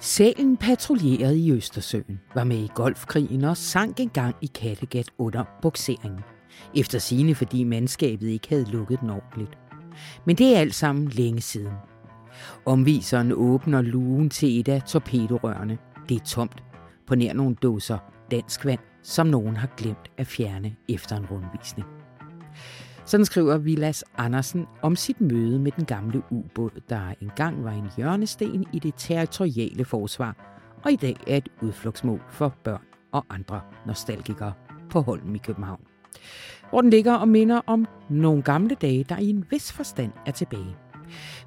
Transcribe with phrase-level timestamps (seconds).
[0.00, 6.20] Sælen patruljerede i Østersøen, var med i golfkrigen og sank engang i Kattegat under bukseringen.
[6.74, 9.58] Efter sine, fordi mandskabet ikke havde lukket den ordentligt.
[10.24, 11.72] Men det er alt sammen længe siden.
[12.66, 15.78] Omviseren åbner lugen til et af torpedorørene.
[16.08, 16.62] Det er tomt.
[17.06, 17.98] På nær nogle dåser
[18.30, 21.88] dansk vand, som nogen har glemt at fjerne efter en rundvisning.
[23.06, 27.90] Sådan skriver Vilas Andersen om sit møde med den gamle ubåd, der engang var en
[27.96, 32.82] hjørnesten i det territoriale forsvar, og i dag er et udflugtsmål for børn
[33.12, 34.52] og andre nostalgikere
[34.90, 35.80] på Holm i København.
[36.70, 40.32] Hvor den ligger og minder om nogle gamle dage, der i en vis forstand er
[40.32, 40.76] tilbage.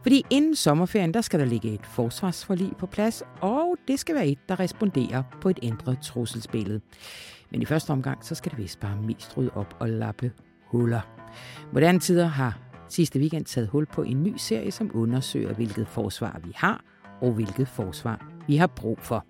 [0.01, 4.27] Fordi inden sommerferien, der skal der ligge et forsvarsforlig på plads, og det skal være
[4.27, 6.81] et, der responderer på et ændret trusselsbillede.
[7.51, 10.31] Men i første omgang, så skal det vist bare mest rydde op og lappe
[10.71, 11.01] huller.
[11.73, 12.59] Moderne Tider har
[12.89, 16.81] sidste weekend taget hul på en ny serie, som undersøger, hvilket forsvar vi har,
[17.21, 19.25] og hvilket forsvar vi har brug for.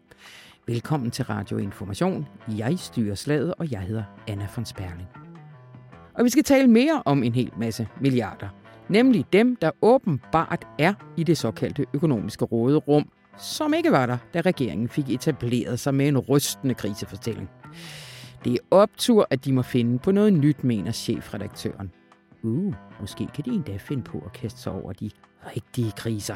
[0.68, 2.28] Velkommen til Radio Information.
[2.58, 5.08] Jeg styrer slaget, og jeg hedder Anna von Sperling.
[6.14, 8.48] Og vi skal tale mere om en hel masse milliarder.
[8.90, 14.42] Nemlig dem, der åbenbart er i det såkaldte økonomiske råderum, som ikke var der, da
[14.42, 17.50] regeringen fik etableret sig med en rystende krisefortælling.
[18.44, 21.92] Det er optur, at de må finde på noget nyt, mener chefredaktøren.
[22.44, 25.12] Uh, måske kan de endda finde på at kaste sig over de
[25.56, 26.36] rigtige kriser.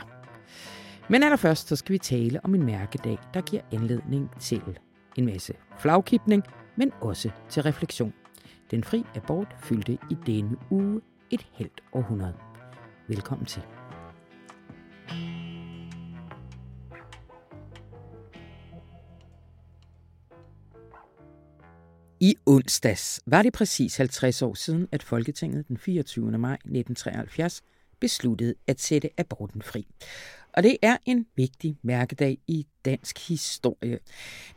[1.10, 4.62] Men allerførst så skal vi tale om en mærkedag, der giver anledning til
[5.18, 6.44] en masse flagkipning,
[6.76, 8.14] men også til refleksion.
[8.72, 12.34] Den fri abort fyldte i denne uge et helt århundrede.
[13.08, 13.62] Velkommen til.
[22.24, 26.38] I onsdags var det præcis 50 år siden, at Folketinget den 24.
[26.38, 27.62] maj 1973
[28.00, 29.88] besluttede at sætte aborten fri.
[30.54, 34.00] Og det er en vigtig mærkedag i dansk historie.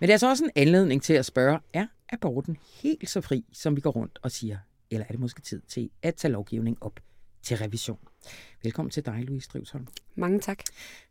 [0.00, 3.44] Men det er altså også en anledning til at spørge, er aborten helt så fri,
[3.52, 4.58] som vi går rundt og siger?
[4.91, 7.00] Eller er det måske tid til at tage lovgivning op
[7.46, 7.98] til revision?
[8.62, 9.86] Velkommen til dig, Louise Drivsholm.
[10.14, 10.58] Mange tak.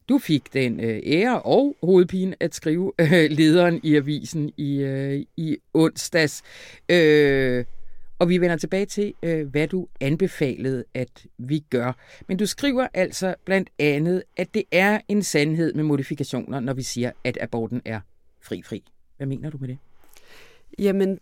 [0.09, 5.25] Du fik den øh, ære og hovedpine at skrive øh, lederen i avisen i, øh,
[5.37, 6.43] i onsdags.
[6.89, 7.65] Øh,
[8.19, 11.93] og vi vender tilbage til, øh, hvad du anbefalede, at vi gør.
[12.27, 16.83] Men du skriver altså blandt andet, at det er en sandhed med modifikationer, når vi
[16.83, 17.99] siger, at aborten er
[18.41, 18.83] fri-fri.
[19.17, 19.77] Hvad mener du med det?
[20.79, 21.19] Jamen,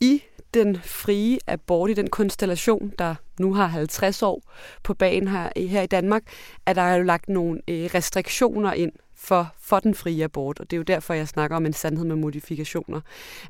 [0.00, 0.22] i
[0.54, 4.42] den frie abort, i den konstellation, der nu har 50 år
[4.82, 6.22] på banen her, her i Danmark,
[6.66, 10.70] at der er jo lagt nogle øh, restriktioner ind for, for den frie abort, og
[10.70, 13.00] det er jo derfor, jeg snakker om en sandhed med modifikationer.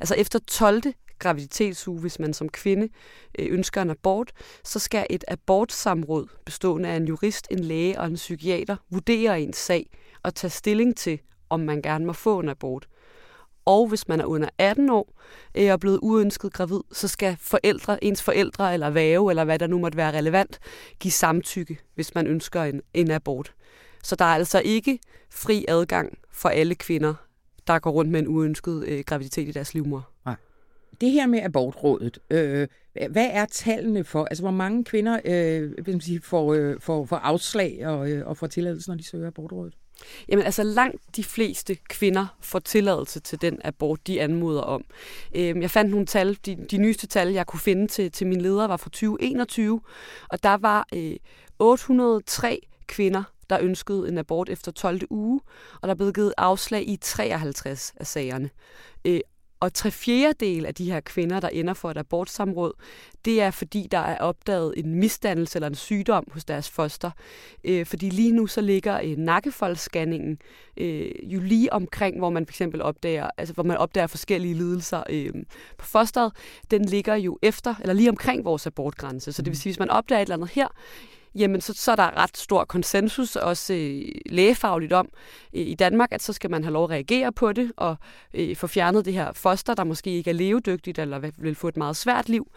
[0.00, 0.82] Altså efter 12.
[1.18, 2.88] graviditetsuge, hvis man som kvinde
[3.38, 4.32] øh, ønsker en abort,
[4.64, 9.56] så skal et abortsamråd bestående af en jurist, en læge og en psykiater vurdere ens
[9.56, 9.90] sag
[10.22, 11.20] og tage stilling til,
[11.50, 12.88] om man gerne må få en abort
[13.68, 15.14] og hvis man er under 18 år
[15.54, 19.58] øh, og er blevet uønsket gravid, så skal forældre, ens forældre eller væve, eller hvad
[19.58, 20.58] der nu måtte være relevant,
[21.00, 23.54] give samtykke, hvis man ønsker en, en abort.
[24.02, 24.98] Så der er altså ikke
[25.30, 27.14] fri adgang for alle kvinder,
[27.66, 30.08] der går rundt med en uønsket øh, graviditet i deres livmor.
[30.24, 30.36] Nej.
[31.00, 32.68] Det her med abortrådet, øh,
[33.10, 34.24] hvad er tallene for?
[34.24, 38.26] Altså, hvor mange kvinder øh, vil man sige, får, øh, får, får afslag og, øh,
[38.26, 39.74] og får tilladelse, når de søger abortrådet?
[40.28, 44.84] Jamen altså langt de fleste kvinder får tilladelse til den abort, de anmoder om.
[45.34, 48.40] Øhm, jeg fandt nogle tal, de, de nyeste tal, jeg kunne finde til, til min
[48.40, 49.80] leder, var fra 2021,
[50.28, 51.16] og der var øh,
[51.58, 55.00] 803 kvinder, der ønskede en abort efter 12.
[55.10, 55.40] uge,
[55.82, 58.50] og der blev givet afslag i 53 af sagerne.
[59.04, 59.20] Øh,
[59.60, 62.72] og tre fjerdedel af de her kvinder, der ender for et abortsamråd,
[63.24, 67.10] det er fordi, der er opdaget en misdannelse eller en sygdom hos deres foster.
[67.64, 70.38] Øh, fordi lige nu så ligger øh, nakkefoldsscanningen
[70.76, 75.02] øh, jo lige omkring, hvor man for eksempel opdager, altså hvor man opdager forskellige lidelser
[75.10, 75.32] øh,
[75.78, 76.32] på fosteret.
[76.70, 79.32] Den ligger jo efter, eller lige omkring vores abortgrænse.
[79.32, 80.68] Så det vil sige, hvis man opdager et eller andet her,
[81.34, 85.08] jamen så, så er der ret stor konsensus, også øh, lægefagligt om
[85.54, 87.96] øh, i Danmark, at så skal man have lov at reagere på det og
[88.34, 91.76] øh, få fjernet det her foster, der måske ikke er levedygtigt eller vil få et
[91.76, 92.52] meget svært liv.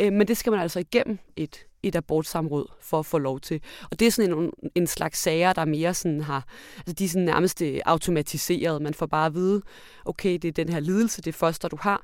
[0.00, 3.60] Øh, men det skal man altså igennem et, et abortsamråd for at få lov til.
[3.90, 6.44] Og det er sådan en, en slags sager, der mere sådan har,
[6.76, 8.82] altså de er sådan nærmest øh, automatiseret.
[8.82, 9.62] Man får bare at vide,
[10.04, 12.02] okay, det er den her lidelse, det foster, du har,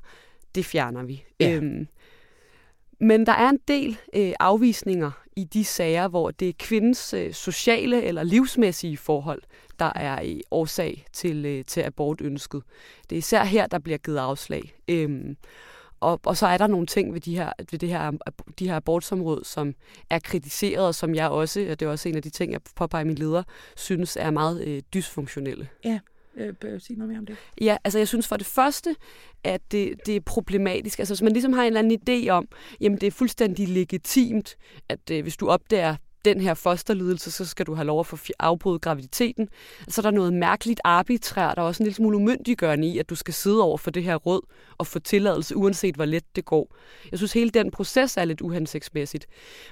[0.55, 1.23] det fjerner vi.
[1.39, 1.51] Ja.
[1.51, 1.87] Øhm,
[2.99, 7.33] men der er en del øh, afvisninger i de sager, hvor det er kvindens øh,
[7.33, 9.41] sociale eller livsmæssige forhold,
[9.79, 12.63] der er i årsag til, øh, til abortønsket.
[13.09, 14.75] Det er især her, der bliver givet afslag.
[14.87, 15.37] Øhm,
[15.99, 18.11] og, og så er der nogle ting ved, de her, ved det her,
[18.59, 19.73] de her abortsområd, som
[20.09, 22.61] er kritiseret, og som jeg også, og det er også en af de ting, jeg
[22.75, 23.43] påpeger i min leder,
[23.75, 25.67] synes er meget øh, dysfunktionelle.
[25.85, 25.99] Ja,
[26.37, 27.35] øh, sige noget mere om det?
[27.61, 28.95] Ja, altså jeg synes for det første,
[29.43, 30.99] at det, det er problematisk.
[30.99, 32.47] Altså hvis man ligesom har en eller anden idé om,
[32.81, 34.55] jamen det er fuldstændig legitimt,
[34.89, 35.95] at øh, hvis du opdager
[36.25, 39.47] den her fosterlidelse, så skal du have lov at få afbrudt graviditeten.
[39.87, 43.15] Så er der noget mærkeligt arbitrært og også en lille smule umyndiggørende i, at du
[43.15, 44.41] skal sidde over for det her råd
[44.77, 46.75] og få tilladelse, uanset hvor let det går.
[47.11, 49.27] Jeg synes, hele den proces er lidt uhensigtsmæssigt.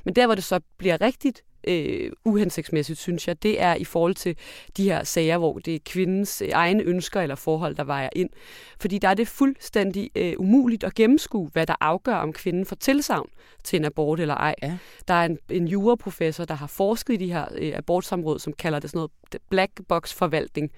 [0.05, 4.15] Men der, hvor det så bliver rigtigt øh, uhensigtsmæssigt, synes jeg, det er i forhold
[4.15, 4.35] til
[4.77, 8.29] de her sager, hvor det er kvindens øh, egne ønsker eller forhold, der vejer ind.
[8.79, 12.75] Fordi der er det fuldstændig øh, umuligt at gennemskue, hvad der afgør, om kvinden får
[12.75, 13.29] tilsavn
[13.63, 14.55] til en abort eller ej.
[14.63, 14.77] Ja.
[15.07, 18.79] Der er en, en juraprofessor, der har forsket i de her øh, abortsamråd, som kalder
[18.79, 19.11] det sådan noget
[19.49, 20.71] black box forvaltning.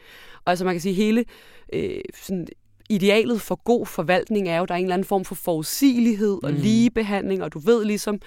[0.46, 1.26] Og altså man kan sige, hele
[1.74, 2.48] øh, sådan
[2.90, 6.40] idealet for god forvaltning er jo, at der er en eller anden form for forudsigelighed
[6.44, 6.58] og mm.
[6.58, 8.20] ligebehandling, og du ved ligesom,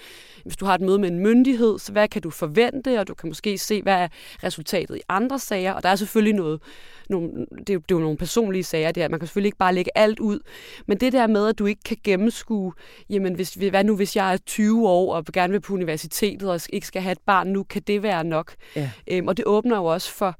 [0.45, 3.15] hvis du har et møde med en myndighed, så hvad kan du forvente, og du
[3.15, 4.09] kan måske se, hvad er
[4.45, 6.63] resultatet i andre sager, og der er selvfølgelig noget,
[7.09, 9.09] nogle, det, er jo, det er jo nogle personlige sager, det her.
[9.09, 10.39] man kan selvfølgelig ikke bare lægge alt ud,
[10.87, 12.73] men det der med, at du ikke kan gennemskue,
[13.11, 16.61] jamen hvis, hvad nu hvis jeg er 20 år og gerne vil på universitetet og
[16.73, 18.55] ikke skal have et barn nu, kan det være nok?
[18.77, 18.91] Ja.
[19.11, 20.39] Øhm, og det åbner jo også for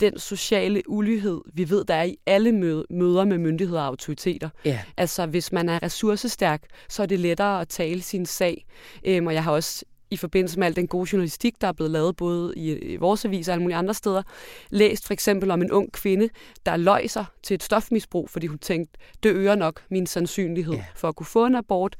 [0.00, 2.52] den sociale ulighed, vi ved, der er i alle
[2.90, 4.48] møder med myndigheder og autoriteter.
[4.64, 4.80] Ja.
[4.96, 8.66] Altså, hvis man er ressourcestærk, så er det lettere at tale sin sag.
[9.04, 11.90] Øhm, og jeg har også i forbindelse med al den gode journalistik, der er blevet
[11.90, 14.22] lavet både i vores avis og alle mulige andre steder,
[14.70, 16.28] læst for eksempel om en ung kvinde,
[16.66, 20.84] der løj sig til et stofmisbrug, fordi hun tænkte, det øger nok min sandsynlighed ja.
[20.94, 21.96] for at kunne få en abort.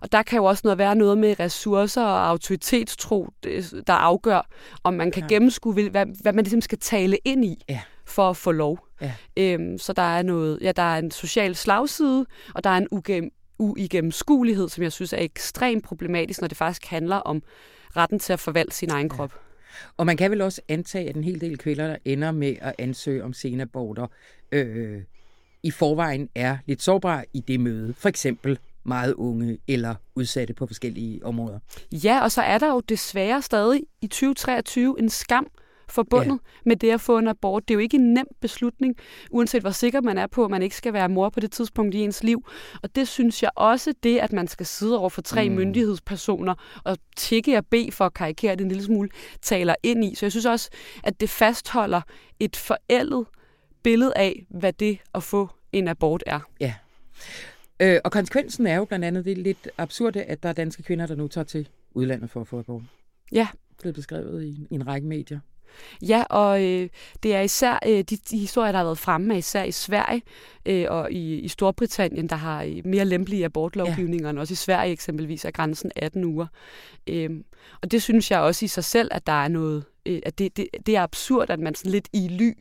[0.00, 3.28] Og der kan jo også noget være noget med ressourcer og autoritetstro,
[3.86, 4.48] der afgør,
[4.84, 5.34] om man kan ja.
[5.34, 7.64] gennemskue, hvad, hvad man ligesom skal tale ind i.
[7.68, 8.78] Ja for at få lov.
[9.00, 9.14] Ja.
[9.36, 12.88] Øhm, så der er noget, ja, der er en social slagside, og der er en
[12.90, 17.42] ugem, uigennemskuelighed, som jeg synes er ekstremt problematisk, når det faktisk handler om
[17.96, 19.16] retten til at forvalte sin egen ja.
[19.16, 19.34] krop.
[19.96, 22.74] Og man kan vel også antage, at en hel del kvinder, der ender med at
[22.78, 24.06] ansøge om senaborter,
[24.52, 25.02] øh,
[25.62, 27.94] i forvejen er lidt sårbare i det møde.
[27.94, 28.58] For eksempel
[28.88, 31.58] meget unge eller udsatte på forskellige områder.
[31.92, 35.46] Ja, og så er der jo desværre stadig i 2023 en skam
[35.90, 36.60] forbundet ja.
[36.64, 37.68] med det at få en abort.
[37.68, 38.96] Det er jo ikke en nem beslutning,
[39.30, 41.94] uanset hvor sikker man er på, at man ikke skal være mor på det tidspunkt
[41.94, 42.46] i ens liv.
[42.82, 45.54] Og det synes jeg også, det at man skal sidde over for tre mm.
[45.54, 49.08] myndighedspersoner og tjekke og bede for at karikere det en lille smule,
[49.42, 50.14] taler ind i.
[50.14, 50.70] Så jeg synes også,
[51.04, 52.00] at det fastholder
[52.40, 53.26] et forældet
[53.82, 56.40] billede af, hvad det at få en abort er.
[56.60, 56.74] Ja.
[57.80, 61.06] Øh, og konsekvensen er jo blandt andet det lidt absurde, at der er danske kvinder,
[61.06, 62.82] der nu tager til udlandet for at få abort.
[63.32, 63.48] Ja.
[63.82, 65.40] Det er beskrevet i, i en række medier.
[66.02, 66.88] Ja, og øh,
[67.22, 70.22] det er især øh, de, de historier, der har været fremme, er især i Sverige
[70.66, 74.40] øh, og i, i Storbritannien, der har øh, mere lempelige abortlovgivninger, ja.
[74.40, 76.46] også i Sverige eksempelvis er grænsen 18 uger.
[77.06, 77.30] Øh,
[77.82, 80.56] og det synes jeg også i sig selv, at der er noget, øh, at det,
[80.56, 82.52] det, det er absurd, at man sådan lidt i ly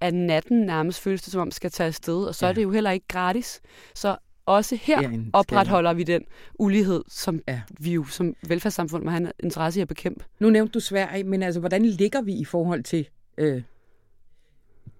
[0.00, 2.50] af natten nærmest føles det, som om man skal tage afsted, og så ja.
[2.50, 3.60] er det jo heller ikke gratis.
[3.94, 6.22] Så også her opretholder vi den
[6.58, 7.60] ulighed, som ja.
[7.80, 10.24] vi jo som velfærdssamfund må have en interesse i at bekæmpe.
[10.38, 13.08] Nu nævnte du Sverige, men altså, hvordan ligger vi i forhold til
[13.38, 13.62] øh,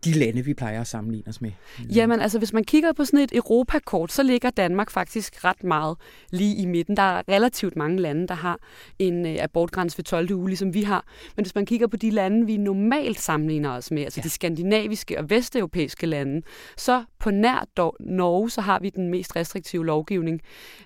[0.04, 1.50] de lande, vi plejer at sammenligne os med?
[1.94, 5.96] Jamen, altså hvis man kigger på sådan et Europakort, så ligger Danmark faktisk ret meget
[6.30, 6.96] lige i midten.
[6.96, 8.58] Der er relativt mange lande, der har
[8.98, 10.32] en øh, abortgrænse ved 12.
[10.32, 11.06] uge, ligesom vi har.
[11.36, 14.22] Men hvis man kigger på de lande, vi normalt sammenligner os med, altså ja.
[14.22, 16.42] de skandinaviske og vesteuropæiske lande,
[16.76, 17.64] så på nær
[18.00, 20.40] Norge, så har vi den mest restriktive lovgivning.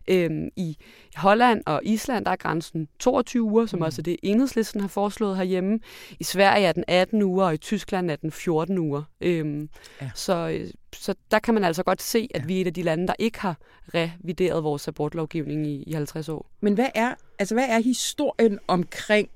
[0.09, 0.77] Øhm, I
[1.17, 3.83] Holland og Island, der er grænsen 22 uger, som mm.
[3.83, 5.79] også det enhedslisten har foreslået herhjemme.
[6.21, 9.03] I Sverige er den 18 uger, og i Tyskland er den 14 uger.
[9.21, 9.69] Øhm,
[10.01, 10.11] ja.
[10.15, 12.47] så, øh, så der kan man altså godt se, at ja.
[12.47, 13.57] vi er et af de lande, der ikke har
[13.95, 16.51] revideret vores abortlovgivning i, i 50 år.
[16.61, 19.29] Men hvad er, altså, hvad er historien omkring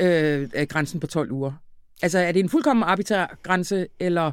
[0.00, 1.52] øh, grænsen på 12 uger?
[2.02, 4.32] Altså er det en fuldkommen arbitrær grænse, eller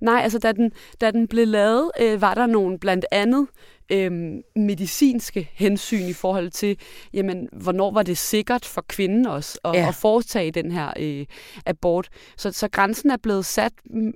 [0.00, 3.46] Nej, altså da den, da den blev lavet, øh, var der nogle blandt andet
[3.92, 4.12] øh,
[4.56, 6.78] medicinske hensyn i forhold til,
[7.12, 9.88] jamen, hvornår var det sikkert for kvinden også at, ja.
[9.88, 11.26] at foretage den her øh,
[11.66, 12.08] abort.
[12.36, 13.72] Så, så grænsen er blevet sat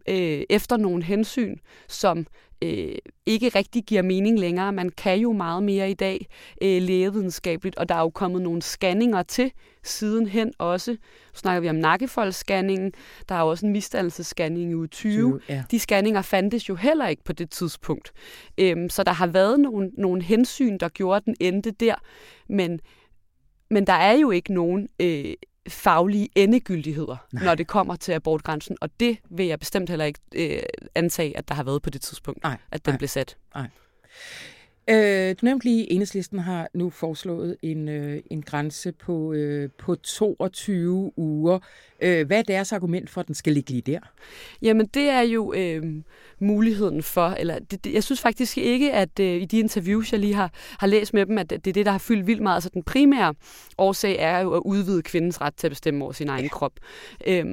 [0.08, 1.56] øh, efter nogle hensyn,
[1.88, 2.26] som
[2.64, 2.94] øh,
[3.26, 4.72] ikke rigtig giver mening længere.
[4.72, 6.26] Man kan jo meget mere i dag
[6.62, 9.52] øh, lægevidenskabeligt, og der er jo kommet nogle scanninger til
[9.82, 10.96] sidenhen også.
[11.32, 12.92] Så snakker vi om nakkefoldsscanningen.
[13.28, 15.12] Der er også en misdannelsesscanning i uge 20.
[15.12, 15.64] 20 ja.
[15.70, 18.12] De scanninger fandtes jo heller ikke på det tidspunkt.
[18.58, 21.94] Øhm, så der har været nogle, nogle hensyn, der gjorde, at den endte der.
[22.48, 22.80] Men,
[23.70, 25.34] men der er jo ikke nogen øh,
[25.68, 27.44] faglige endegyldigheder, Nej.
[27.44, 28.76] når det kommer til abortgrænsen.
[28.80, 30.62] Og det vil jeg bestemt heller ikke øh,
[30.94, 32.56] antage, at der har været på det tidspunkt, Nej.
[32.70, 32.98] at den Nej.
[32.98, 33.36] blev sat.
[33.54, 33.68] Nej.
[34.90, 39.94] Øh, du nævnte lige, enhedslisten har nu foreslået en, øh, en grænse på, øh, på
[39.94, 41.58] 22 uger.
[42.00, 43.98] Øh, hvad er deres argument for, at den skal ligge lige der?
[44.62, 45.82] Jamen, det er jo øh,
[46.38, 50.20] muligheden for, eller det, det, jeg synes faktisk ikke, at øh, i de interviews, jeg
[50.20, 52.56] lige har, har læst med dem, at det er det, der har fyldt vildt meget.
[52.56, 53.34] Altså den primære
[53.78, 56.72] årsag er jo at udvide kvindens ret til at bestemme over sin egen krop.
[57.26, 57.46] Øh,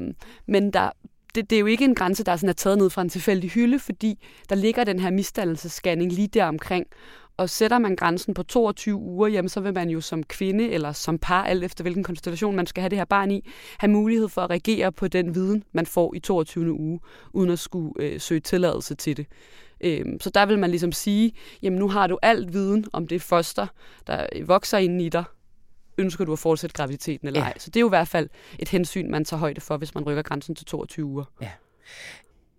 [0.47, 0.89] men der,
[1.35, 3.49] det, det er jo ikke en grænse, der sådan er taget ned fra en tilfældig
[3.49, 6.87] hylde, fordi der ligger den her misdannelsesscanning lige der omkring.
[7.41, 10.91] Og sætter man grænsen på 22 uger, jamen, så vil man jo som kvinde eller
[10.91, 14.29] som par, alt efter hvilken konstellation man skal have det her barn i, have mulighed
[14.29, 16.73] for at reagere på den viden, man får i 22.
[16.73, 16.99] uge,
[17.33, 19.25] uden at skulle øh, søge tilladelse til det.
[19.81, 23.21] Øhm, så der vil man ligesom sige, jamen nu har du alt viden om det
[23.21, 23.67] foster,
[24.07, 25.23] der vokser ind i dig,
[25.97, 27.45] ønsker du at fortsætte graviditeten eller ja.
[27.45, 27.53] ej.
[27.57, 28.29] Så det er jo i hvert fald
[28.59, 31.25] et hensyn, man tager højde for, hvis man rykker grænsen til 22 uger.
[31.41, 31.51] Ja.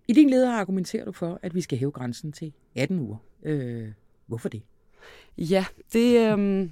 [0.07, 3.17] I din leder argumenterer du for, at vi skal hæve grænsen til 18 uger.
[3.43, 3.87] Øh,
[4.27, 4.61] hvorfor det?
[5.37, 6.69] Ja, det, øh,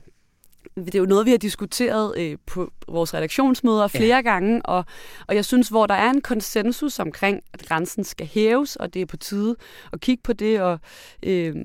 [0.75, 4.21] det er jo noget, vi har diskuteret øh, på vores redaktionsmøder flere ja.
[4.21, 4.85] gange, og,
[5.27, 9.01] og jeg synes, hvor der er en konsensus omkring, at grænsen skal hæves, og det
[9.01, 9.55] er på tide
[9.93, 10.79] at kigge på det, og,
[11.23, 11.55] øh,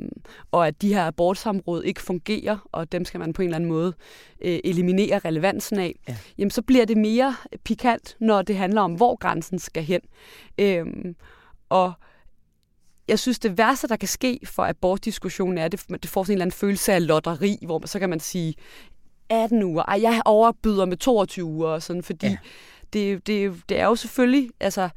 [0.53, 3.71] og at de her abortsamråd ikke fungerer, og dem skal man på en eller anden
[3.71, 3.95] måde
[4.41, 6.17] øh, eliminere relevansen af, ja.
[6.39, 10.01] jamen så bliver det mere pikant, når det handler om, hvor grænsen skal hen.
[10.59, 10.87] Øh,
[11.69, 11.93] og
[13.09, 16.33] jeg synes, det værste, der kan ske for abortdiskussionen, er, at det, får sådan en
[16.33, 18.55] eller anden følelse af lotteri, hvor man, så kan man sige,
[19.29, 22.37] 18 uger, ej, jeg overbyder med 22 uger, og sådan, fordi ja.
[22.93, 24.89] det, det, det er jo selvfølgelig, altså,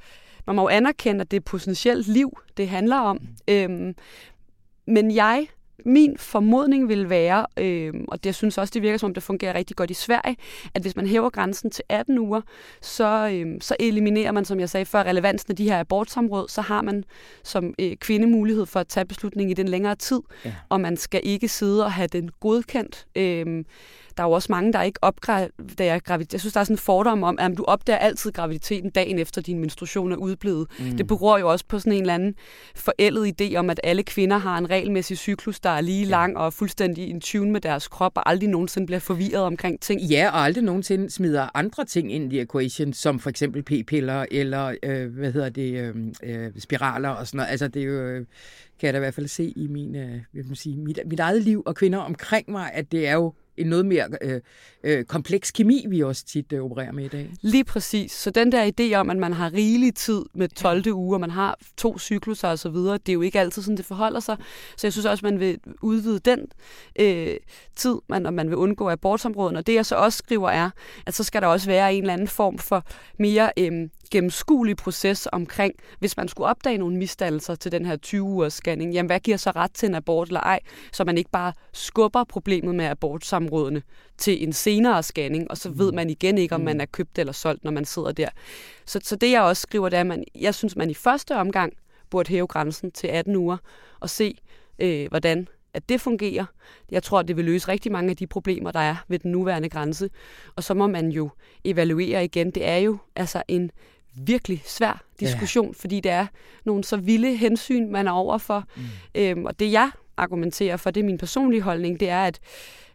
[0.48, 3.18] man må jo anerkende, at det er potentielt liv, det handler om.
[3.18, 3.54] Mm.
[3.54, 3.96] Øhm,
[4.88, 5.48] men jeg
[5.86, 9.24] min formodning vil være, øh, og det jeg synes også, det virker som om, det
[9.24, 10.38] fungerer rigtig godt i Sverige,
[10.74, 12.42] at hvis man hæver grænsen til 18 uger,
[12.82, 16.62] så, øh, så eliminerer man, som jeg sagde før, relevansen af de her abortsamråd, så
[16.62, 17.04] har man
[17.44, 20.54] som øh, kvinde mulighed for at tage beslutningen i den længere tid, ja.
[20.70, 23.06] og man skal ikke sidde og have den godkendt.
[23.16, 23.64] Øh,
[24.20, 26.26] der er jo også mange, der ikke opdager gravid.
[26.32, 29.42] Jeg synes, der er sådan en fordom om, at du opdager altid graviditeten dagen efter
[29.42, 30.68] din menstruation er udblevet.
[30.80, 30.98] Mm.
[30.98, 32.36] Det beror jo også på sådan en eller anden
[32.76, 36.10] forældet idé om, at alle kvinder har en regelmæssig cyklus, der er lige ja.
[36.10, 40.02] lang og fuldstændig in tune med deres krop, og aldrig nogensinde bliver forvirret omkring ting.
[40.02, 44.76] Ja, og aldrig nogensinde smider andre ting ind i equation, som for eksempel p-piller eller,
[44.84, 47.52] øh, hvad hedder det, øh, øh, spiraler og sådan noget.
[47.52, 48.26] Altså, det er jo, øh,
[48.80, 51.20] kan jeg da i hvert fald se i min, øh, hvad man sige, mit, mit
[51.20, 54.42] eget liv og kvinder omkring mig, at det er jo en noget mere øh,
[54.84, 57.30] øh, kompleks kemi, vi også tit øh, opererer med i dag.
[57.42, 58.12] Lige præcis.
[58.12, 60.84] Så den der idé om, at man har rigelig tid med 12.
[60.86, 60.92] Ja.
[60.92, 64.20] uge, og man har to cykluser osv., det er jo ikke altid sådan, det forholder
[64.20, 64.38] sig.
[64.78, 66.40] Så jeg synes også, at man vil udvide den
[67.00, 67.38] øh,
[67.76, 69.56] tid, man, og man vil undgå abortområden.
[69.56, 70.70] Og det jeg så også skriver er,
[71.06, 72.84] at så skal der også være en eller anden form for
[73.20, 78.54] mere øh, gennemskuelig proces omkring, hvis man skulle opdage nogle misdannelser til den her 20-ugers
[78.54, 80.60] scanning, jamen hvad giver så ret til en abort eller ej,
[80.94, 83.82] så man ikke bare skubber problemet med abortsamrådene
[84.18, 85.96] til en senere scanning, og så ved mm.
[85.96, 86.82] man igen ikke, om man mm.
[86.82, 88.30] er købt eller solgt, når man sidder der.
[88.86, 91.36] Så, så det jeg også skriver, det er, at man, jeg synes, man i første
[91.36, 91.74] omgang
[92.10, 93.58] burde hæve grænsen til 18 uger
[94.00, 94.38] og se,
[94.80, 96.46] øh, hvordan at det fungerer.
[96.92, 99.70] Jeg tror, det vil løse rigtig mange af de problemer, der er ved den nuværende
[99.70, 100.10] grænse.
[100.56, 101.30] Og så må man jo
[101.64, 102.52] evaluere igen.
[102.52, 103.72] Det er jo altså en
[104.16, 105.74] virkelig svær diskussion, ja.
[105.80, 106.28] fordi det er
[106.66, 108.64] nogle så vilde hensyn, man er overfor.
[108.76, 108.84] Mm.
[109.16, 112.40] Øhm, og det jeg argumenterer for, det er min personlige holdning, det er, at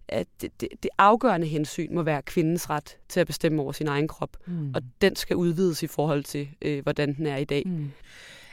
[0.08, 3.88] at det, det, det afgørende hensyn må være kvindens ret til at bestemme over sin
[3.88, 4.36] egen krop.
[4.46, 4.74] Mm.
[4.74, 7.62] Og den skal udvides i forhold til, øh, hvordan den er i dag.
[7.66, 7.90] Mm.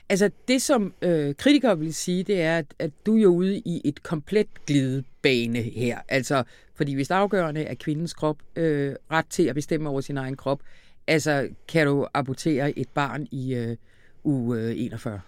[0.10, 3.82] Altså det, som øh, kritikere vil sige, det er, at, at du er ude i
[3.86, 6.00] et komplet glidebane her.
[6.08, 10.38] Altså, fordi hvis afgørende er kvindens krop øh, ret til at bestemme over sin egen
[10.38, 10.62] krop,
[11.08, 13.78] altså kan du abortere et barn i øh,
[14.24, 15.22] uge 41?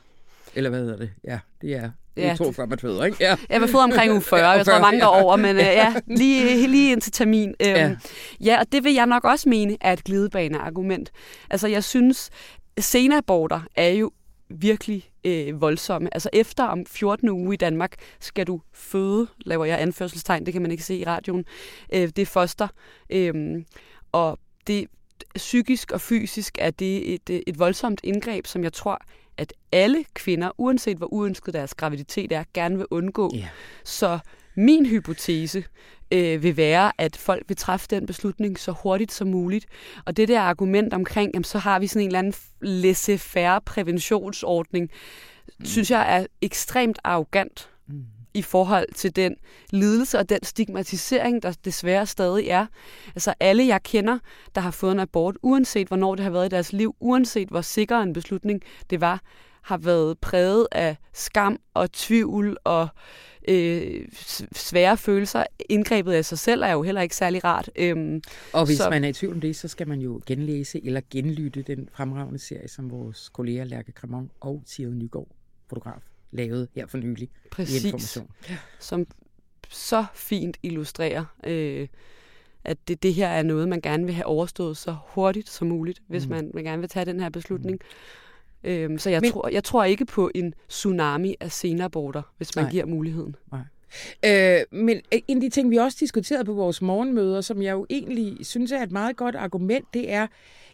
[0.55, 1.11] Eller hvad hedder det?
[1.23, 3.17] Ja, det er Ja, 42, man føder, ikke?
[3.19, 3.35] Ja.
[3.49, 6.67] Jeg var født omkring uge 40, jeg tror mange år over, men øh, ja, lige,
[6.67, 7.49] lige indtil termin.
[7.49, 7.95] Øhm, ja.
[8.41, 11.11] ja, og det vil jeg nok også mene er et glidebaneargument.
[11.49, 12.29] Altså, jeg synes,
[12.79, 14.11] senaborter er jo
[14.49, 16.13] virkelig øh, voldsomme.
[16.13, 20.61] Altså efter om 14 uge i Danmark skal du føde, laver jeg anførselstegn, det kan
[20.61, 21.45] man ikke se i radioen,
[21.93, 22.67] øh, det er foster.
[23.09, 23.63] Øh,
[24.11, 24.87] og det,
[25.35, 29.01] psykisk og fysisk er det et, et voldsomt indgreb, som jeg tror,
[29.37, 33.31] at alle kvinder, uanset hvor uønsket deres graviditet er, gerne vil undgå.
[33.35, 33.47] Yeah.
[33.83, 34.19] Så
[34.55, 35.63] min hypotese
[36.11, 39.65] øh, vil være, at folk vil træffe den beslutning så hurtigt som muligt.
[40.05, 44.89] Og det der argument omkring, jamen, så har vi sådan en eller anden laissez-faire præventionsordning,
[45.59, 45.65] mm.
[45.65, 47.69] synes jeg er ekstremt arrogant.
[48.33, 49.35] I forhold til den
[49.69, 52.65] lidelse og den stigmatisering, der desværre stadig er.
[53.15, 54.19] Altså alle, jeg kender,
[54.55, 57.61] der har fået en abort, uanset hvornår det har været i deres liv, uanset hvor
[57.61, 59.21] sikker en beslutning det var,
[59.61, 62.87] har været præget af skam og tvivl og
[63.47, 64.07] øh,
[64.55, 65.43] svære følelser.
[65.69, 67.69] Indgrebet af sig selv er jo heller ikke særlig rart.
[67.75, 68.21] Øhm,
[68.53, 68.89] og hvis så...
[68.89, 72.39] man er i tvivl om det, så skal man jo genlæse eller genlytte den fremragende
[72.39, 75.27] serie, som vores kolleger Lærke Cremon og Sigrid Nygaard,
[75.69, 76.01] fotograf,
[76.33, 77.83] lavede her for nylig Præcis.
[77.83, 78.29] i Information.
[78.79, 79.07] Som
[79.69, 81.87] så fint illustrerer, øh,
[82.63, 86.01] at det, det her er noget, man gerne vil have overstået så hurtigt som muligt,
[86.07, 86.31] hvis mm.
[86.31, 87.79] man, man gerne vil tage den her beslutning.
[88.63, 88.69] Mm.
[88.69, 92.65] Øhm, så jeg, Men, tror, jeg tror ikke på en tsunami af senaborter, hvis man
[92.65, 93.35] nej, giver muligheden.
[93.51, 93.61] Nej.
[94.25, 97.85] Øh, men en af de ting, vi også diskuterede på vores morgenmøder, som jeg jo
[97.89, 100.27] egentlig synes er et meget godt argument, det er,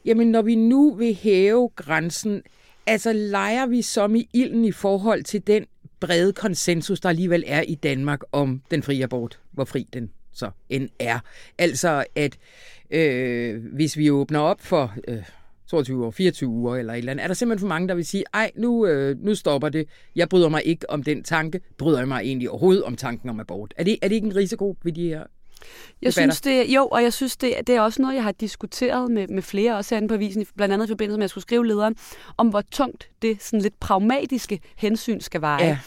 [0.06, 2.42] jamen når vi nu vil hæve grænsen,
[2.90, 5.66] altså leger vi som i ilden i forhold til den
[6.00, 10.52] brede konsensus, der alligevel er i Danmark om den frie abort, hvor fri den så
[10.70, 11.20] end er.
[11.58, 12.38] Altså at
[12.92, 15.24] øh, hvis vi åbner op for øh,
[15.68, 18.06] 22 uger, 24 uger eller et eller andet, er der simpelthen for mange, der vil
[18.06, 19.88] sige, ej, nu, øh, nu stopper det.
[20.16, 21.62] Jeg bryder mig ikke om den tanke.
[21.78, 23.74] Bryder jeg mig egentlig overhovedet om tanken om abort?
[23.78, 25.24] Er det, er det ikke en risiko ved de her
[26.02, 29.12] jeg synes det, jo, og jeg synes det, det er også noget, jeg har diskuteret
[29.12, 31.42] med, med flere, også herinde på avisen, blandt andet i forbindelse med, at jeg skulle
[31.42, 31.96] skrive lederen,
[32.38, 35.66] om hvor tungt det sådan lidt pragmatiske hensyn skal veje.
[35.66, 35.78] Ja.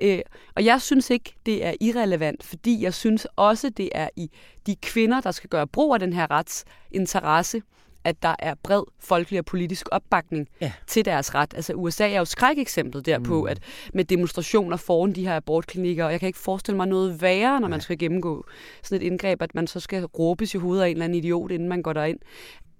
[0.00, 0.22] Øh,
[0.54, 4.30] og jeg synes ikke, det er irrelevant, fordi jeg synes også, det er i
[4.66, 7.62] de kvinder, der skal gøre brug af den her retsinteresse,
[8.04, 10.72] at der er bred folkelig og politisk opbakning ja.
[10.86, 11.54] til deres ret.
[11.54, 13.46] Altså USA er jo skrækeksemplet derpå, mm.
[13.48, 13.58] at
[13.94, 17.68] med demonstrationer foran de her abortklinikker, og jeg kan ikke forestille mig noget værre, når
[17.68, 18.46] man skal gennemgå
[18.82, 21.50] sådan et indgreb, at man så skal råbes i hovedet af en eller anden idiot,
[21.50, 22.18] inden man går derind.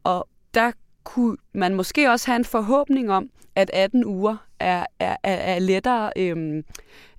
[0.05, 0.73] Og der
[1.05, 5.59] kunne man måske også have en forhåbning om, at 18 uger er, er, er, er
[5.59, 6.65] lettere øhm,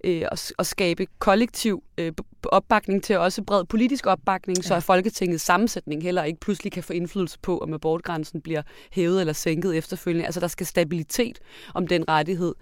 [0.04, 2.12] øh, at, at skabe kollektiv øh,
[2.44, 4.62] opbakning til, også bred politisk opbakning, ja.
[4.62, 8.62] så at Folketingets sammensætning heller ikke pludselig kan få indflydelse på, om abortgrænsen bliver
[8.92, 10.26] hævet eller sænket efterfølgende.
[10.26, 11.40] Altså der skal stabilitet
[11.74, 12.56] om den rettighed,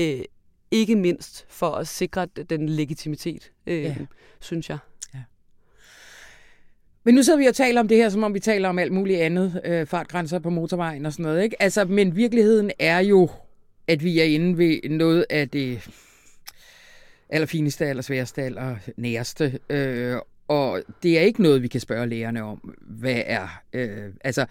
[0.00, 0.20] øh,
[0.70, 3.94] ikke mindst for at sikre den legitimitet, øh, ja.
[4.40, 4.78] synes jeg.
[7.04, 8.92] Men nu sidder vi og taler om det her, som om vi taler om alt
[8.92, 11.62] muligt andet, øh, fartgrænser på motorvejen og sådan noget, ikke?
[11.62, 13.28] Altså, men virkeligheden er jo,
[13.88, 15.88] at vi er inde ved noget af det
[17.28, 19.58] allerfineste, allersværeste, allernæreste.
[19.70, 20.16] Øh,
[20.48, 23.62] og det er ikke noget, vi kan spørge lærerne om, hvad er.
[23.72, 24.46] Øh, altså,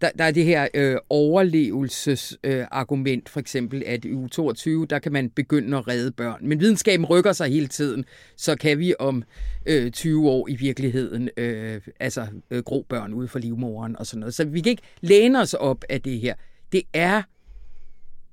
[0.00, 4.98] der, der er det her øh, overlevelsesargument, øh, for eksempel, at i u 22, der
[4.98, 6.48] kan man begynde at redde børn.
[6.48, 8.04] Men videnskaben rykker sig hele tiden,
[8.36, 9.22] så kan vi om
[9.66, 14.20] øh, 20 år i virkeligheden øh, altså øh, gro børn ude for livmoren og sådan
[14.20, 14.34] noget.
[14.34, 16.34] Så vi kan ikke læne os op af det her.
[16.72, 17.22] Det er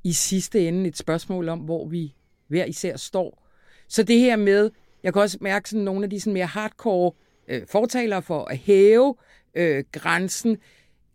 [0.04, 2.14] i sidste ende et spørgsmål om, hvor vi
[2.48, 3.44] hver især står.
[3.88, 4.70] Så det her med,
[5.04, 7.12] jeg kan også mærke sådan nogle af de sådan mere hardcore
[7.48, 9.16] øh, fortalere for at hæve
[9.56, 10.58] øh, grænsen,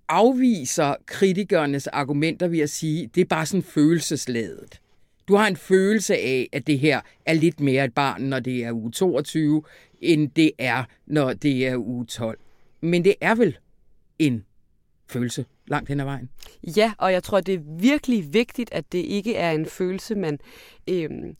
[0.09, 4.81] afviser kritikernes argumenter ved at sige, det er bare sådan følelsesladet.
[5.29, 8.65] Du har en følelse af, at det her er lidt mere et barn, når det
[8.65, 9.63] er uge 22,
[10.01, 12.39] end det er, når det er uge 12.
[12.81, 13.59] Men det er vel
[14.19, 14.45] en
[15.13, 16.31] følelse langt hen ad vejen.
[16.77, 20.39] Ja, og jeg tror, det er virkelig vigtigt, at det ikke er en følelse, man
[20.89, 21.37] øhm,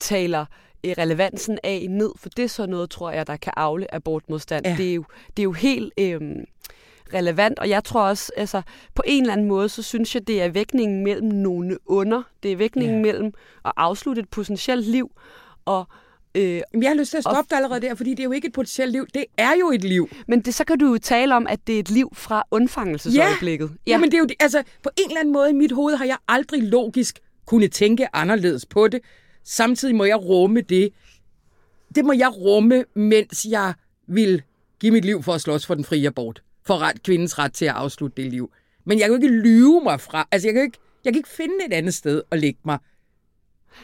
[0.00, 0.46] taler
[0.84, 4.66] relevansen af ned, for det er så noget, tror jeg, der kan afle abortmodstand.
[4.66, 4.74] Ja.
[4.76, 5.04] Det, er jo,
[5.36, 5.92] det er jo helt...
[6.00, 6.44] Øhm,
[7.14, 8.62] relevant, og jeg tror også, altså
[8.94, 12.22] på en eller anden måde, så synes jeg, det er vægtningen mellem nogle under.
[12.42, 13.02] Det er vægtningen ja.
[13.02, 13.32] mellem
[13.64, 15.10] at afslutte et potentielt liv
[15.64, 15.86] og
[16.38, 18.46] Øh, jeg har lyst til at stoppe dig allerede der, fordi det er jo ikke
[18.46, 19.06] et potentielt liv.
[19.14, 20.08] Det er jo et liv.
[20.28, 23.70] Men det, så kan du jo tale om, at det er et liv fra undfangelsesøjeblikket.
[23.86, 23.98] Ja, ja.
[23.98, 26.16] men det er jo, altså, på en eller anden måde i mit hoved har jeg
[26.28, 29.00] aldrig logisk kunne tænke anderledes på det.
[29.44, 30.90] Samtidig må jeg rumme det.
[31.94, 33.74] Det må jeg rumme, mens jeg
[34.08, 34.42] vil
[34.80, 37.64] give mit liv for at slås for den frie abort for ret, kvindens ret til
[37.64, 38.50] at afslutte det liv.
[38.84, 41.28] Men jeg kan jo ikke lyve mig fra, altså jeg kan ikke, jeg kan ikke
[41.28, 42.78] finde et andet sted at lægge mig.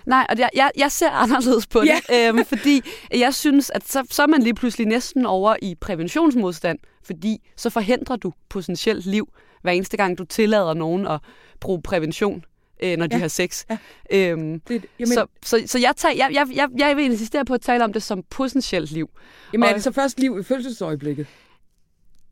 [0.06, 2.28] Nej, og jeg, jeg, jeg ser anderledes på det, ja.
[2.28, 2.82] øhm, fordi
[3.14, 7.70] jeg synes, at så, så er man lige pludselig næsten over i præventionsmodstand, fordi så
[7.70, 9.28] forhindrer du potentielt liv,
[9.62, 11.20] hver eneste gang du tillader nogen at
[11.60, 12.44] bruge prævention
[12.82, 13.20] øh, når de ja.
[13.20, 13.64] har sex.
[13.70, 13.78] Ja.
[14.10, 17.54] Øhm, det, jamen, så, så, så jeg, tager, jeg, jeg, jeg, jeg vil insistere på
[17.54, 19.10] at tale om det som potentielt liv.
[19.52, 21.26] Jamen og, er det så først liv i fødselsøjeblikket?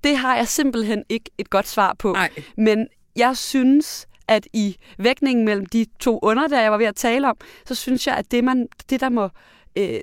[0.05, 2.12] Det har jeg simpelthen ikke et godt svar på.
[2.12, 2.31] Nej.
[2.57, 2.87] Men
[3.17, 7.29] jeg synes, at i vægtningen mellem de to under, der jeg var ved at tale
[7.29, 9.29] om, så synes jeg, at det, man, det der må
[9.77, 10.01] øh,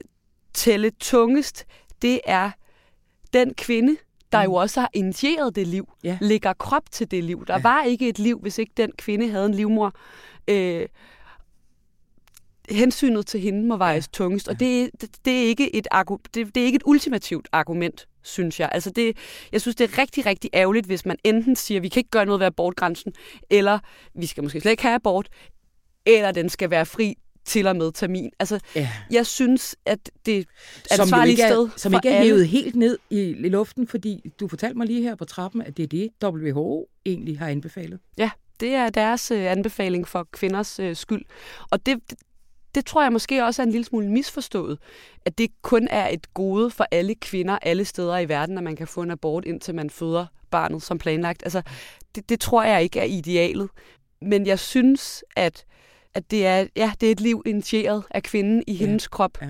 [0.53, 1.65] tælle tungest,
[2.01, 2.51] det er
[3.33, 3.97] den kvinde,
[4.31, 4.55] der jo mm.
[4.55, 6.17] også har initieret det liv, ja.
[6.21, 7.45] lægger krop til det liv.
[7.45, 7.61] Der ja.
[7.61, 9.93] var ikke et liv, hvis ikke den kvinde havde en livmor.
[10.47, 10.85] Øh,
[12.69, 14.10] hensynet til hende må vejes ja.
[14.17, 15.88] tungest, og det, det, det, er ikke et,
[16.34, 18.69] det, det er ikke et ultimativt argument synes jeg.
[18.71, 19.17] Altså det,
[19.51, 22.10] jeg synes, det er rigtig, rigtig ærgerligt, hvis man enten siger, at vi kan ikke
[22.10, 23.13] gøre noget ved abortgrænsen,
[23.49, 23.79] eller
[24.15, 25.29] vi skal måske slet ikke have abort,
[26.05, 28.32] eller den skal være fri til og med termin.
[28.39, 28.89] Altså, Ja.
[29.12, 30.43] jeg synes, at det er,
[31.47, 35.01] sted som ikke er hævet helt ned i, i luften, fordi du fortalte mig lige
[35.01, 37.99] her på trappen, at det er det, WHO egentlig har anbefalet.
[38.17, 38.29] Ja,
[38.60, 41.25] det er deres øh, anbefaling for kvinders øh, skyld.
[41.71, 41.99] Og det,
[42.75, 44.77] det, tror jeg måske også er en lille smule misforstået,
[45.25, 48.75] at det kun er et gode for alle kvinder alle steder i verden, at man
[48.75, 51.43] kan få en abort, indtil man føder barnet som planlagt.
[51.43, 51.62] Altså,
[52.15, 53.69] det, det tror jeg ikke er idealet.
[54.21, 55.65] Men jeg synes, at,
[56.13, 59.41] at det, er, ja, det er et liv initieret af kvinden i Ja, hendes krop.
[59.41, 59.49] ja.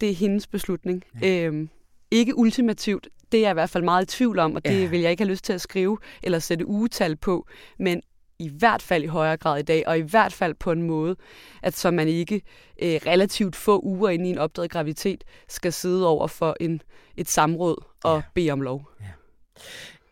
[0.00, 1.04] Det er hendes beslutning.
[1.22, 1.44] Ja.
[1.46, 1.68] Øhm,
[2.10, 4.86] ikke ultimativt, det er jeg i hvert fald meget i tvivl om, og det Ja.
[4.86, 7.46] vil jeg ikke have lyst til at skrive eller sætte ugetal på,
[7.78, 8.02] men
[8.42, 11.16] i hvert fald i højere grad i dag, og i hvert fald på en måde,
[11.62, 12.34] at så man ikke
[12.82, 16.82] øh, relativt få uger inde i en opdaget graviditet skal sidde over for en,
[17.16, 18.16] et samråd og Ja.
[18.16, 18.22] ja.
[18.34, 18.88] bede om lov.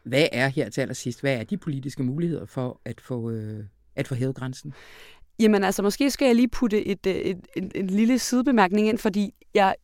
[0.02, 3.64] Hvad er her til allersidst, hvad er de politiske muligheder for at få, øh,
[3.96, 4.74] at få hævet grænsen?
[5.38, 8.98] Jamen altså, måske skal jeg lige putte et, øh, et, en, en lille sidebemærkning ind,
[8.98, 9.74] fordi jeg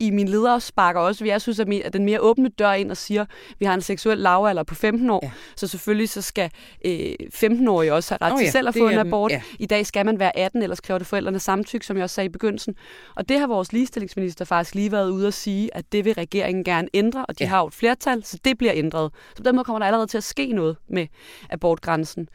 [0.00, 3.22] i min leder sparker også, jeg synes, at den mere åbne dør ind og siger,
[3.22, 5.30] at vi har en seksuel lavalder på 15 år, Ja.
[5.56, 6.50] så selvfølgelig så skal
[6.84, 9.30] øh, 15-årige også have ret Nå til ja, selv at få en abort.
[9.30, 9.42] ja.
[9.58, 12.26] I dag skal man være 18, ellers kræver det forældrene samtykke, som jeg også sagde
[12.26, 12.74] i begyndelsen.
[13.16, 16.64] Og det har vores ligestillingsminister faktisk lige været ude at sige, at det vil regeringen
[16.64, 17.48] gerne ændre, og de ja.
[17.50, 19.10] har jo et flertal, så det bliver ændret.
[19.30, 21.06] Så på den måde kommer der allerede til at ske noget med
[21.50, 22.28] abortgrænsen.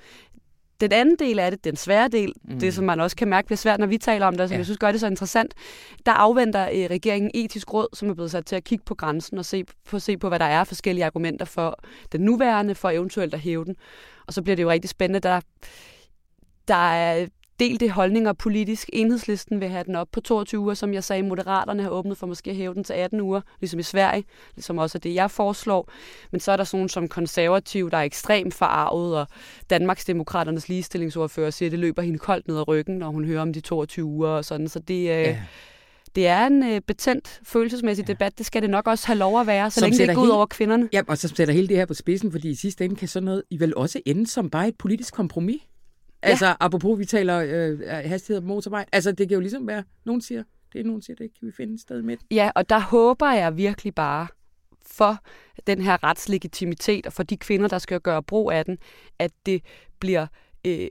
[0.81, 2.59] Den anden del af det, den svære del, Mm.
[2.59, 4.57] det som man også kan mærke bliver svært, når vi taler om det, som Ja.
[4.57, 5.53] jeg synes gør det så interessant,
[6.05, 9.38] der afventer øh, regeringen etisk råd, som er blevet sat til at kigge på grænsen
[9.38, 11.79] og se på, se på, hvad der er forskellige argumenter for
[12.11, 13.75] den nuværende, for eventuelt at hæve den.
[14.27, 15.41] Og så bliver det jo rigtig spændende, der,
[16.67, 17.27] der er
[17.59, 18.89] delte holdninger politisk.
[18.93, 21.23] Enhedslisten vil have den op på 22 uger, som jeg sagde.
[21.23, 24.23] Moderaterne har åbnet for måske at hæve den til 18 uger, ligesom i Sverige,
[24.55, 25.91] ligesom også er det, jeg foreslår.
[26.31, 29.27] Men så er der sådan nogle som konservativ, der er ekstremt forarvet, og
[29.69, 33.53] Danmarksdemokraternes ligestillingsordfører siger, at det løber hende koldt ned ad ryggen, når hun hører om
[33.53, 34.67] de 22 uger og sådan.
[34.67, 35.37] Så det, øh, Ja.
[36.15, 38.13] det er en øh, betændt følelsesmæssig Ja.
[38.13, 38.37] debat.
[38.37, 40.21] Det skal det nok også have lov at være, så Som længe det ikke går
[40.21, 40.89] ud over kvinderne.
[40.93, 43.25] Ja, og så sætter hele det her på spidsen, fordi i sidste ende kan sådan
[43.25, 45.61] noget I vel også ende som bare et politisk kompromis.
[46.25, 46.29] Ja.
[46.29, 48.85] Altså, apropos, vi taler øh, hastighed på motorvej.
[48.91, 51.73] Altså, det kan jo ligesom være, nogen siger det, nogen siger det, kan vi finde
[51.73, 52.21] et sted midt.
[52.31, 54.27] Ja, og der håber jeg virkelig bare
[54.81, 55.17] for
[55.67, 58.77] den her retslegitimitet og for de kvinder, der skal gøre brug af den,
[59.19, 59.61] at det
[59.99, 60.27] bliver...
[60.67, 60.88] Øh,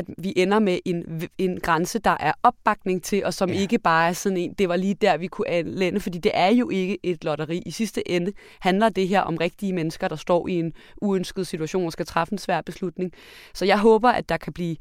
[0.00, 3.60] at vi ender med en, en grænse, der er opbakning til, og som Ja.
[3.60, 6.48] ikke bare er sådan en, det var lige der, vi kunne lande, fordi det er
[6.54, 7.62] jo ikke et lotteri.
[7.66, 11.86] I sidste ende handler det her om rigtige mennesker, der står i en uønsket situation
[11.86, 13.12] og skal træffe en svær beslutning.
[13.54, 14.76] Så jeg håber, at der kan blive,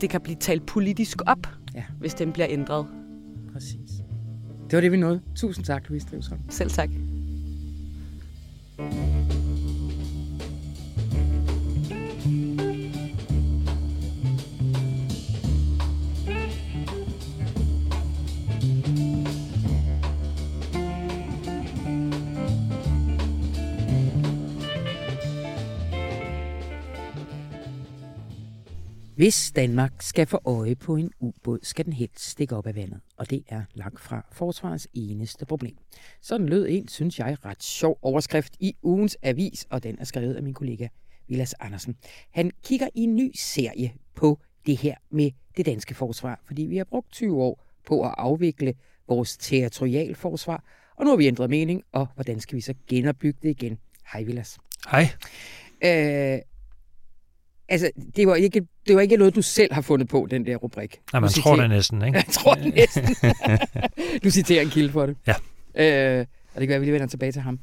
[0.00, 1.84] det kan blive talt politisk op, Ja.
[2.00, 2.86] hvis den bliver ændret.
[3.52, 3.90] Præcis.
[4.70, 5.20] Det var det, vi nåede.
[5.36, 6.40] Tusind tak, Louise Drivsholm.
[6.50, 6.90] Selv tak.
[29.20, 33.00] Hvis Danmark skal få øje på en ubåd, skal den helst stikke op af vandet,
[33.16, 35.76] og det er langt fra forsvarets eneste problem.
[36.20, 40.34] Sådan lød en, synes jeg, ret sjov overskrift i ugens avis, og den er skrevet
[40.34, 40.88] af min kollega
[41.28, 41.96] Vilas Andersen.
[42.30, 46.76] Han kigger i en ny serie på det her med det danske forsvar, fordi vi
[46.76, 48.74] har brugt 20 år på at afvikle
[49.08, 50.64] vores territorialforsvar,
[50.96, 53.78] og nu har vi ændret mening, og hvordan skal vi så genopbygge det igen?
[54.12, 54.58] Hej Vilas.
[54.90, 55.08] Hej.
[55.84, 56.40] Øh,
[57.70, 60.56] altså, det var, ikke, det var ikke noget, du selv har fundet på, den der
[60.56, 61.00] rubrik.
[61.12, 62.16] Nej, man Du tror citerer- det næsten, ikke?
[62.26, 63.04] Jeg tror det næsten.
[64.24, 65.16] du citerer en kilde for det.
[65.26, 65.34] Ja.
[66.18, 67.58] Øh, og det kan være, at vi lige vender tilbage til ham.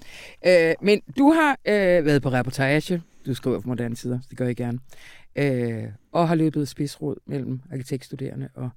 [0.48, 3.02] Øh, men du har øh, været på reportage.
[3.26, 4.80] Du skriver for moderne tider, det gør jeg gerne.
[5.36, 8.70] Øh, og har løbet spidsråd mellem arkitektstuderende og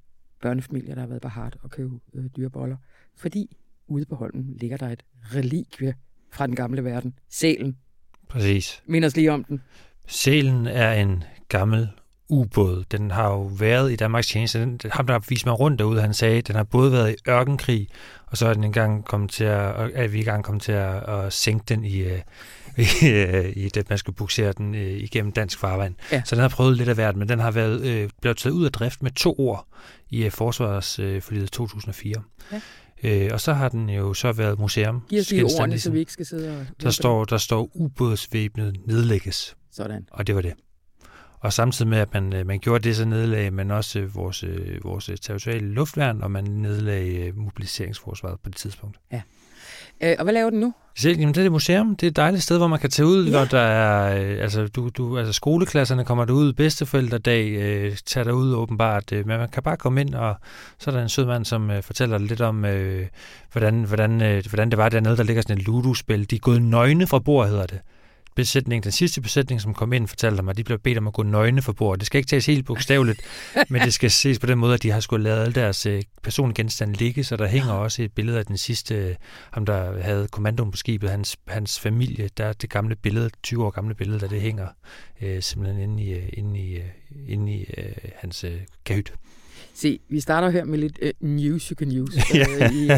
[0.43, 2.77] børnefamilier, der har været på hard og købe øh, dyreboller.
[3.17, 3.57] Fordi
[3.89, 5.03] ude på Holmen ligger der et
[5.35, 5.95] relikvie
[6.33, 7.15] fra den gamle verden.
[7.31, 7.77] Sælen.
[8.29, 8.83] Præcis.
[8.87, 9.63] Mind os lige om den.
[10.11, 11.89] Sælen er en gammel
[12.29, 12.85] ubåd.
[12.91, 14.61] Den har jo været i Danmarks tjeneste.
[14.61, 17.31] Den, ham, der viste mig rundt derude, han sagde, at den har både været i
[17.31, 17.89] ørkenkrig,
[18.27, 21.33] og så er den engang kommet til at, er vi engang kommet til at, at
[21.33, 22.19] sænke den i, øh,
[23.03, 25.95] i, øh, i det, man skulle buksere den øh, igennem dansk farvand.
[26.13, 26.23] Ja.
[26.25, 28.65] Så den har prøvet lidt af hvert, men den har været, øh, blevet taget ud
[28.65, 29.69] af drift med to år
[30.11, 32.15] i øh, forsvarsforliget øh, 2004.
[32.53, 32.61] Ja.
[33.03, 35.03] Øh, og så har den jo så været museum.
[35.09, 36.67] Giv os lige ordene, så sin- vi ikke skal sidde og...
[36.83, 40.07] Der står, der står ubådsvæbnet nedlægges, Sådan.
[40.11, 40.53] og det var det.
[41.41, 44.45] Og samtidig med, at man, øh, man gjorde det, så nedlagde man også øh, vores,
[44.45, 48.97] øh, vores territoriale luftværn, og man nedlagde mobiliseringsforsvaret på det tidspunkt.
[50.03, 50.75] Øh, og hvad laver den nu?
[51.05, 51.97] Jamen, det er et museum.
[51.97, 53.33] Det er et dejligt sted, hvor man kan tage ud, ja.
[53.33, 58.55] når der er, øh, altså, du, du, altså skoleklasserne kommer derud, bedsteforældredag øh, tager derud
[58.55, 60.37] åbenbart, øh, men man kan bare komme ind, og
[60.79, 63.07] så er der en sød mand, som øh, fortæller lidt om, øh,
[63.53, 66.31] hvordan, hvordan, øh, hvordan det var dernede, der ligger sådan et ludospil.
[66.31, 67.81] De er gået nøgne fra bord, hedder det
[68.35, 71.13] besætning, den sidste besætning, som kom ind, fortalte mig, at de blev bedt om at
[71.13, 71.99] gå nøgne for bord.
[71.99, 73.21] Det skal ikke tages helt bogstaveligt,
[73.71, 76.03] men det skal ses på den måde, at de har skulle lavet alle deres øh,
[76.23, 79.15] personlige genstande ligge, så der hænger også et billede af den sidste, øh,
[79.51, 83.65] ham der havde kommandoen på skibet, hans, hans familie, der er det gamle billede, 20
[83.65, 84.69] år gamle billede, der det hænger
[85.23, 86.79] øh, simpelthen inde i, øh, inde i,
[87.27, 89.13] inde i øh, hans øh, kahyt.
[89.75, 92.91] Se, vi starter her med lidt uh, news, you can use uh, i,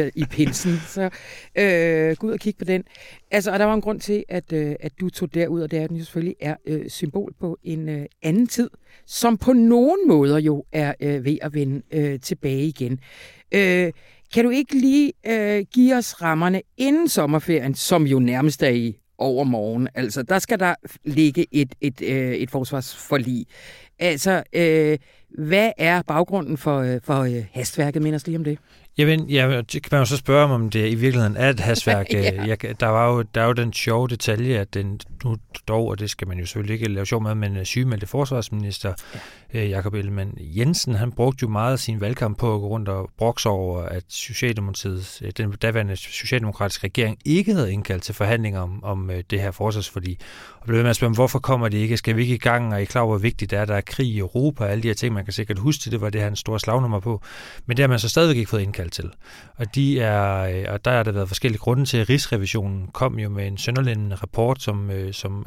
[0.00, 0.80] uh, i pinsen.
[0.86, 2.84] Så uh, gå ud og kig på den.
[3.30, 5.78] Altså, og der var en grund til, at, uh, at du tog derud, og det
[5.78, 8.70] er, at den jo selvfølgelig er uh, symbol på en uh, anden tid,
[9.06, 12.92] som på nogen måder jo er uh, ved at vende uh, tilbage igen.
[13.54, 13.92] Uh,
[14.34, 18.98] kan du ikke lige uh, give os rammerne inden sommerferien, som jo nærmest er i
[19.18, 19.88] overmorgen?
[19.94, 23.46] Altså, der skal der ligge et, et, et, et forsvarsforlig.
[23.98, 24.98] Altså, øh,
[25.38, 28.02] hvad er baggrunden for, øh, for øh, hastværket?
[28.02, 28.58] Minder lige om det.
[28.98, 32.06] Jamen, ja, det kan man jo så spørge om, det i virkeligheden er et hastværk.
[32.12, 32.44] ja.
[32.46, 35.36] jeg, der, var jo, der er jo den sjove detalje, at den nu
[35.68, 39.18] dog, og det skal man jo selvfølgelig ikke lave sjov med, men sygemeldte forsvarsminister ja.
[39.54, 42.88] Øh, Jakob Ellemann Jensen, han brugte jo meget af sin valgkamp på at gå rundt
[42.88, 48.60] og brokse over, at Socialdemokratiet, øh, den daværende socialdemokratiske regering ikke havde indkaldt til forhandlinger
[48.60, 50.18] om, om øh, det her forsvarsforlig.
[50.60, 51.96] Og blev ved med at spørge, hvorfor kommer det ikke?
[51.96, 52.74] Skal vi ikke i gang?
[52.74, 54.88] Og I klar hvor vigtigt det er, der er krig i Europa og alle de
[54.88, 57.22] her ting, man kan sikkert huske til, det var det her en stor slagnummer på.
[57.66, 59.10] Men det har man så stadigvæk ikke fået indkaldt til.
[59.56, 63.28] Og, de er, og der har der været forskellige grunde til, at Rigsrevisionen kom jo
[63.28, 65.46] med en sønderlændende rapport, som, som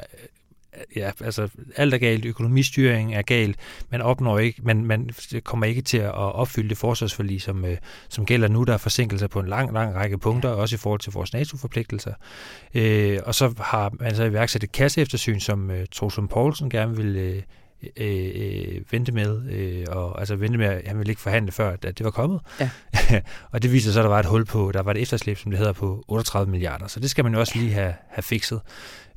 [0.95, 3.55] ja, altså alt er galt, økonomistyring er galt,
[3.89, 5.09] man opnår ikke, man, man
[5.43, 7.65] kommer ikke til at opfylde det forsvarsforlig, som,
[8.09, 8.63] som gælder nu.
[8.63, 12.13] Der er forsinkelser på en lang, lang række punkter, også i forhold til vores NATO-forpligtelser.
[12.73, 17.15] Øh, og så har man så iværksat et kasseeftersyn, som øh, Troelsund Poulsen gerne vil
[17.15, 17.41] øh,
[17.97, 21.71] øh, øh, vente med, øh, og altså vente med, at han ville ikke forhandle før,
[21.71, 22.39] at det var kommet.
[22.59, 22.69] Ja.
[23.51, 25.51] og det viser så, at der var et hul på, der var et efterslæb, som
[25.51, 26.87] det hedder, på 38 milliarder.
[26.87, 28.61] Så det skal man jo også lige have, have fikset.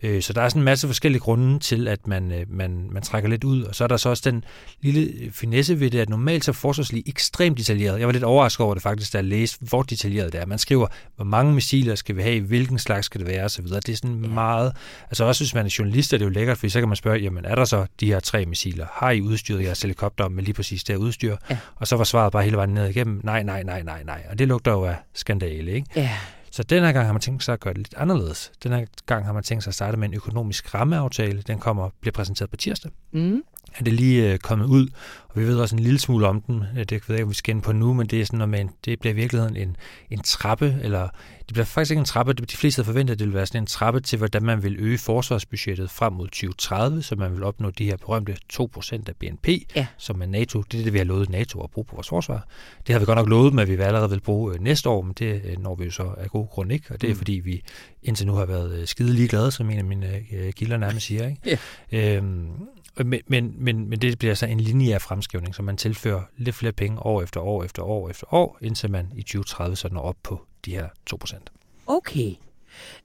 [0.04, 3.02] Øh, så der er sådan en masse forskellige grunde til, at man, øh, man, man
[3.02, 3.62] trækker lidt ud.
[3.62, 4.44] Og så er der så også den
[4.80, 7.98] lille finesse ved det, at normalt så er forsvarslig ekstremt detaljeret.
[7.98, 10.46] Jeg var lidt overrasket over det faktisk, da jeg læste, hvor detaljeret det er.
[10.46, 10.86] Man skriver,
[11.16, 13.64] hvor mange missiler skal vi have, hvilken slags skal det være osv.
[13.64, 14.72] Det er sådan meget...
[15.10, 17.18] Altså også hvis man er journalist, er det jo lækkert, for så kan man spørge,
[17.18, 18.86] jamen er der så de her tre missiler?
[18.92, 21.36] Har I udstyret jeres helikopter med lige præcis det her udstyr?
[21.50, 21.58] Ja.
[21.76, 24.22] Og så var svaret bare hele vejen ned igennem, nej, nej, nej, nej, nej.
[24.30, 25.86] Og det lugter jo af skandale, ikke?
[25.96, 26.10] Ja.
[26.54, 28.52] Så den her gang har man tænkt sig at gøre det lidt anderledes.
[28.62, 31.42] Den her gang har man tænkt sig at starte med en økonomisk rammeaftale.
[31.42, 32.90] Den kommer bliver præsenteret på tirsdag.
[33.12, 33.42] Mm.
[33.78, 34.88] Er det lige øh, kommet ud,
[35.28, 36.64] og vi ved også en lille smule om den.
[36.76, 38.48] Det ved jeg ikke, om vi skal ind på nu, men det er sådan noget
[38.48, 39.76] med, en, det bliver i virkeligheden en,
[40.10, 43.24] en trappe, eller det bliver faktisk ikke en trappe, de fleste havde forventet, at det
[43.26, 47.16] ville være sådan en trappe til, hvordan man vil øge forsvarsbudgettet frem mod 2030, så
[47.16, 49.86] man vil opnå de her berømte 2% af BNP, ja.
[49.98, 50.62] som er NATO.
[50.62, 52.46] Det er det, vi har lovet NATO at bruge på vores forsvar.
[52.86, 55.02] Det har vi godt nok lovet dem, at vi allerede vil bruge øh, næste år,
[55.02, 57.18] men det øh, når vi jo så af god grund ikke, og det er mm.
[57.18, 57.62] fordi, vi
[58.02, 60.22] indtil nu har været øh, skide ligeglade, som en af mine
[60.52, 61.28] kilder nærmest siger.
[61.28, 61.58] Ikke?
[61.92, 62.16] Ja.
[62.16, 62.48] Øhm,
[62.96, 66.72] men, men, men, men det bliver så en lineær fremskrivning, så man tilfører lidt flere
[66.72, 70.16] penge år efter år efter år efter år, indtil man i 2030 så når op
[70.22, 71.38] på de her 2%.
[71.86, 72.34] Okay.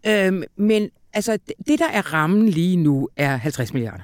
[0.07, 4.03] Øhm, men altså, det, der er rammen lige nu, er 50 milliarder.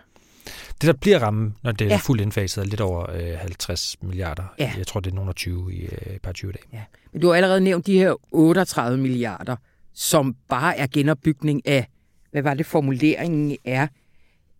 [0.81, 1.97] Det, der bliver rammen, når det er ja.
[1.97, 4.43] fuldt indfaset, er lidt over øh, 50 milliarder.
[4.59, 4.73] Ja.
[4.77, 6.63] Jeg tror, det er nogen af 20 i øh, par 20 dage.
[6.73, 6.81] Ja.
[7.11, 9.55] Men du har allerede nævnt de her 38 milliarder,
[9.93, 11.87] som bare er genopbygning af,
[12.31, 13.87] hvad var det formuleringen er,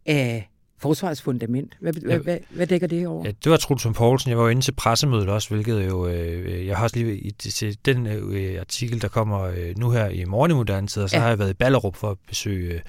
[0.06, 1.78] af forsvarets fundament.
[1.80, 3.26] Hvad, ja, hvad, hvad, dækker det over?
[3.26, 4.30] Ja, det var Truls Poulsen.
[4.30, 6.08] Jeg var jo inde til pressemødet også, hvilket jo...
[6.08, 10.08] Øh, jeg har også lige i, til den øh, artikel, der kommer øh, nu her
[10.08, 11.22] i morgen i moderne tid, og så ja.
[11.22, 12.82] har jeg været i Ballerup for at besøge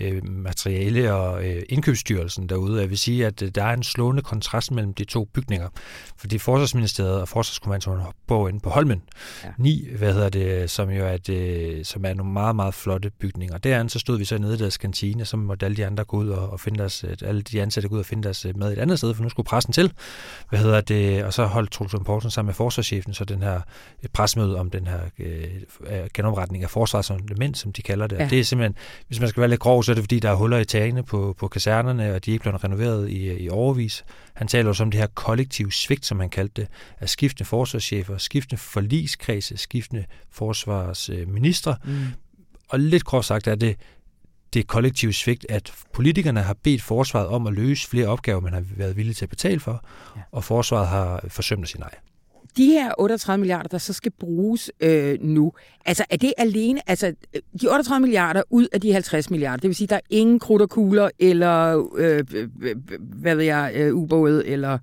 [0.00, 2.80] øh, materiale- og øh, indkøbsstyrelsen derude.
[2.80, 5.68] Jeg vil sige, at øh, der er en slående kontrast mellem de to bygninger.
[6.16, 9.02] Fordi Forsvarsministeriet og Forsvarskommandoen bor inde på Holmen.
[9.44, 9.48] Ja.
[9.58, 13.58] Ni, hvad hedder det, som jo er, det, som er nogle meget, meget flotte bygninger.
[13.58, 16.16] Derinde så stod vi så nede i deres kantine, så måtte alle de andre gå
[16.16, 18.78] ud og, og finde deres, alle de ansatte gå ud og finde deres mad et
[18.78, 19.92] andet sted, for nu skulle pressen til.
[20.48, 23.60] Hvad hedder det, og så holdt Truls Poulsen sammen med forsvarschefen så den her
[24.12, 28.18] presmøde om den her øh, genopretning af forsvarselement, som de kalder det.
[28.18, 28.28] Ja.
[28.30, 30.34] det er simpelthen, hvis man skal være lidt grov, så er det fordi, der er
[30.34, 34.04] huller i tagene på, på kasernerne, og de er ikke blevet renoveret i, i overvis.
[34.34, 36.70] Han taler også om det her kollektive svigt, som han kaldte det,
[37.00, 41.76] af skiftende forsvarschefer, skiftende forligskredse, skiftende forsvarsministre.
[41.84, 42.04] Mm.
[42.68, 43.76] Og lidt kort sagt er det
[44.52, 48.64] det kollektive svigt, at politikerne har bedt forsvaret om at løse flere opgaver, man har
[48.76, 49.84] været villige til at betale for,
[50.16, 50.20] ja.
[50.32, 51.94] og forsvaret har forsømt sin ej
[52.58, 55.52] de her 38 milliarder, der så skal bruges øh, nu,
[55.86, 59.68] altså er det alene, altså øh, de 38 milliarder ud af de 50 milliarder, det
[59.68, 63.72] vil sige, der er ingen krudt og kugler, eller øh, øh, øh, hvad ved jeg,
[63.74, 64.78] øh, ubåde, eller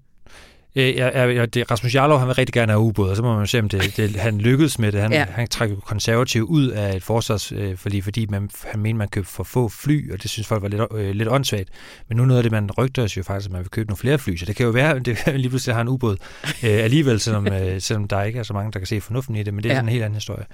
[0.77, 3.37] Øh, ja, ja, det, Rasmus Jarlov, han vil rigtig gerne have ubåd, og så må
[3.37, 5.01] man se, om det, det, han lykkedes med det.
[5.01, 5.25] Han, ja.
[5.29, 9.69] han trækker konservativ ud af et forsvarsforlig, fordi man, han mener, man købte for få
[9.69, 11.69] fly, og det synes folk var lidt, øh, lidt åndssvagt.
[12.07, 13.97] Men nu noget af det, man rygter os jo faktisk, at man vil købe nogle
[13.97, 16.83] flere fly, så det kan jo være, at det lige pludselig har en ubåd øh,
[16.83, 19.53] alligevel, selvom, øh, selvom der ikke er så mange, der kan se fornuften i det,
[19.53, 19.77] men det er ja.
[19.77, 20.45] sådan en helt anden historie.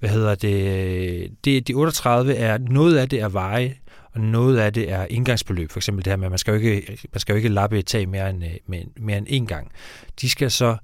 [0.00, 1.30] Hvad hedder det?
[1.44, 3.74] det de 38 er, noget af det er veje,
[4.14, 6.60] og noget af det er indgangsbeløb, for eksempel det her med, at man skal jo
[6.60, 9.72] ikke, man skal jo ikke lappe et tag mere end, øh, mere end én gang.
[10.20, 10.76] De skal så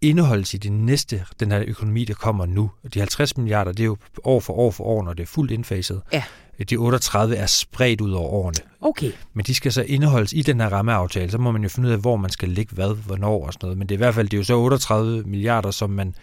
[0.00, 2.70] indeholdes i det næste, den her økonomi, der kommer nu.
[2.94, 5.50] De 50 milliarder, det er jo år for år for år, når det er fuldt
[5.50, 6.02] indfaset.
[6.12, 6.22] Ja.
[6.70, 8.58] De 38 er spredt ud over årene.
[8.80, 9.12] Okay.
[9.34, 11.30] Men de skal så indeholdes i den her rammeaftale.
[11.30, 13.66] Så må man jo finde ud af, hvor man skal ligge hvad, hvornår og sådan
[13.66, 13.78] noget.
[13.78, 16.14] Men det er i hvert fald det er jo så 38 milliarder, som man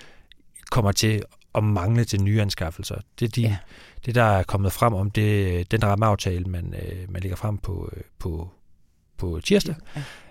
[0.71, 1.23] kommer til
[1.55, 2.95] at mangle til nye anskaffelser.
[3.19, 3.57] Det er de, ja
[4.05, 7.89] det, der er kommet frem om det, den rammeaftale, man, øh, man lægger frem på,
[7.95, 8.49] øh, på,
[9.17, 9.75] på tirsdag,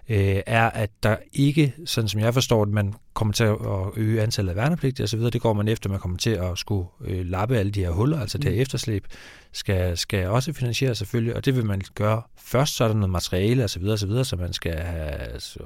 [0.09, 0.37] ja.
[0.37, 3.59] øh, er, at der ikke, sådan som jeg forstår det, man kommer til at
[3.97, 7.27] øge antallet af værnepligtige osv., det går man efter, man kommer til at skulle øh,
[7.27, 8.43] lappe alle de her huller, altså mm.
[8.43, 8.63] det her mm.
[8.63, 9.07] efterslæb,
[9.53, 13.11] skal, skal også finansieres selvfølgelig, og det vil man gøre først, så er der noget
[13.11, 15.19] materiale osv., osv., så man skal have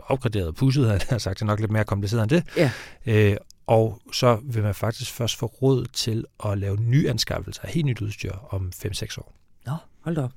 [0.06, 2.44] opgraderet og pusset, har jeg sagt, det er nok lidt mere kompliceret end det.
[2.56, 2.70] Ja.
[3.06, 3.36] Øh,
[3.66, 8.00] og så vil man faktisk først få råd til at lave nyanskaffelser af helt nyt
[8.00, 9.33] udstyr om 5-6 år.
[9.66, 10.33] Nå, hold op.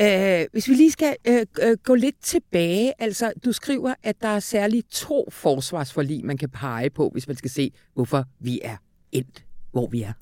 [0.00, 4.40] Uh, hvis vi lige skal uh, gå lidt tilbage, altså du skriver, at der er
[4.40, 8.76] særligt to forsvarsforlig, man kan pege på, hvis man skal se, hvorfor vi er
[9.12, 10.12] endt, hvor vi er.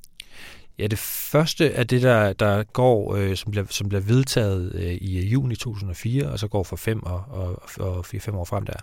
[0.79, 4.93] Ja, det første er det, der, der går, øh, som, bliver, som bliver vedtaget øh,
[4.93, 8.81] i juni 2004, og så går for fem og, og, og fire-fem år frem der.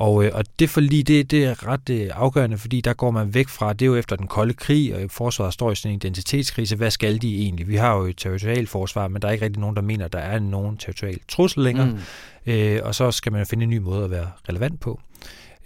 [0.00, 3.34] Og, øh, og det forlig, det, det er ret øh, afgørende, fordi der går man
[3.34, 5.96] væk fra, det er jo efter den kolde krig, og forsvaret står i sådan en
[5.96, 6.76] identitetskrise.
[6.76, 7.68] Hvad skal de egentlig?
[7.68, 10.12] Vi har jo et territorialt forsvar, men der er ikke rigtig nogen, der mener, at
[10.12, 11.86] der er nogen territorial trussel længere.
[11.86, 12.52] Mm.
[12.52, 15.00] Øh, og så skal man finde en ny måde at være relevant på.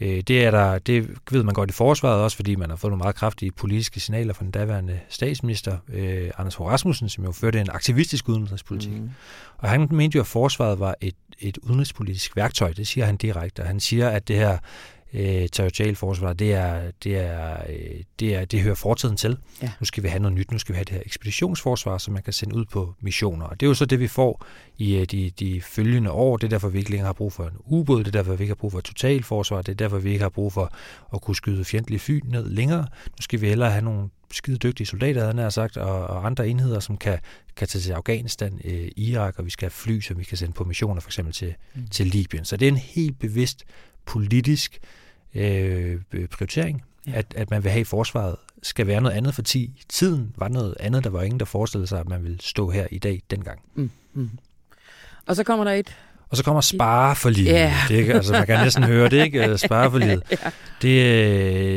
[0.04, 2.90] Øh, det, er der, det ved man godt i forsvaret også, fordi man har fået
[2.90, 7.32] nogle meget kraftige politiske signaler fra den daværende statsminister, øh, Anders Fogh Rasmussen, som jo
[7.32, 8.92] førte en aktivistisk udenrigspolitik.
[8.92, 9.10] Mm.
[9.58, 13.62] Og han mente jo, at forsvaret var et, et udenrigspolitisk værktøj, det siger han direkte,
[13.62, 14.58] han siger, at det her
[15.14, 19.38] øh, territorialforsvar, det, er, det, er, øh, det, er, det hører fortiden til.
[19.62, 19.70] Ja.
[19.80, 22.22] Nu skal vi have noget nyt, nu skal vi have det her ekspeditionsforsvar, som man
[22.22, 23.46] kan sende ud på missioner.
[23.46, 24.46] Og det er jo så det, vi får
[24.78, 26.36] i øh, de, de følgende år.
[26.36, 28.42] Det er derfor, vi ikke længere har brug for en ubåd, det er derfor, vi
[28.42, 30.74] ikke har brug for et totalforsvar, det er derfor, vi ikke har brug for
[31.14, 32.86] at kunne skyde fjendtlige fly ned længere.
[33.06, 36.48] Nu skal vi hellere have nogle skide dygtige soldater, han har sagt, og, og andre
[36.48, 37.18] enheder, som kan,
[37.56, 40.52] kan tage til Afghanistan, øh, Irak, og vi skal have fly, som vi kan sende
[40.52, 41.86] på missioner, for eksempel til, mm.
[41.88, 42.44] til Libyen.
[42.44, 43.64] Så det er en helt bevidst
[44.06, 45.03] politisk øh,
[46.30, 47.12] prioritering, ja.
[47.14, 49.84] at, at man vil have i forsvaret skal være noget andet for 10.
[49.88, 51.04] Tiden var noget andet.
[51.04, 53.60] Der var ingen, der forestillede sig, at man ville stå her i dag dengang.
[53.74, 53.90] Mm.
[54.12, 54.30] Mm.
[55.26, 55.96] Og så kommer der et
[56.28, 57.50] og så kommer spare for livet.
[57.50, 57.88] Yeah.
[57.88, 59.58] Det, altså, man kan næsten høre det, ikke?
[59.58, 60.22] Spare for livet.
[60.30, 60.36] ja.
[60.82, 61.04] det,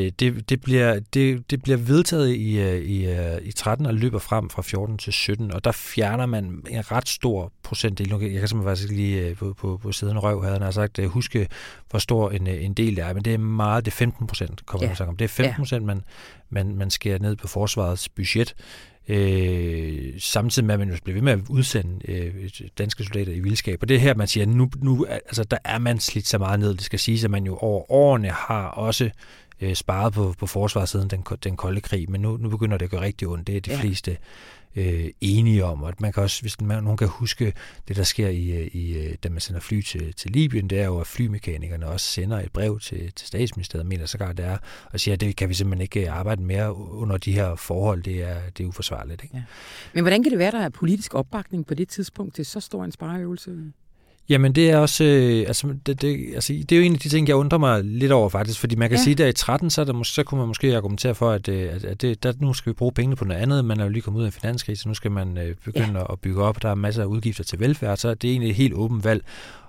[0.05, 3.93] øh, det, det, bliver, det, det bliver vedtaget i, øh, i, øh, i 13 og
[3.93, 8.09] løber frem fra 14 til 17, og der fjerner man en ret stor procentdel.
[8.09, 11.47] Jeg kan simpelthen faktisk lige på, på, på siden røv, havde han sagt, huske,
[11.89, 14.65] hvor stor en, en del det er, men det er meget, det er 15 procent,
[14.65, 14.95] kommer yeah.
[14.99, 15.17] man om.
[15.17, 15.87] Det er 15 procent, yeah.
[15.87, 16.01] man,
[16.49, 18.55] man, man skærer ned på forsvarets budget.
[19.09, 23.39] Øh, samtidig med, at man jo bliver ved med at udsende øh, danske soldater i
[23.39, 23.79] vildskab.
[23.81, 26.37] Og det er her, man siger, at nu, nu altså, der er man slidt så
[26.37, 26.69] meget ned.
[26.73, 29.09] Det skal sige, at man jo over årene har også
[29.61, 32.85] øh, sparet på, på forsvaret siden den, den kolde krig, men nu, nu begynder det
[32.85, 33.47] at gøre rigtig ondt.
[33.47, 33.79] Det er de ja.
[33.79, 34.17] fleste
[34.77, 35.83] øh, enige om.
[35.83, 37.53] Og man kan også, hvis man, nogen kan huske
[37.87, 40.79] det, der sker i, øh, i øh, da man sender fly til, til Libyen, det
[40.79, 44.57] er jo, at flymekanikerne også sender et brev til, til statsministeriet, mener sågar det er,
[44.91, 48.03] og siger, at det kan vi simpelthen ikke arbejde mere under de her forhold.
[48.03, 49.23] Det er, det er uforsvarligt.
[49.23, 49.35] Ikke?
[49.35, 49.43] Ja.
[49.93, 52.83] Men hvordan kan det være, der er politisk opbakning på det tidspunkt til så stor
[52.83, 53.73] en spareøvelse?
[54.29, 57.09] Jamen det er også, øh, altså, det, det, altså det er jo en af de
[57.09, 59.03] ting, jeg undrer mig lidt over faktisk, fordi man kan ja.
[59.03, 61.75] sige, at i 13, så, er der, så kunne man måske argumentere for, at, øh,
[61.75, 63.89] at, at det, der, nu skal vi bruge pengene på noget andet, man er jo
[63.89, 66.11] lige kommet ud af en finanskrise, nu skal man øh, begynde ja.
[66.13, 68.55] at bygge op, der er masser af udgifter til velfærd, så det er egentlig et
[68.55, 69.23] helt åbent valg,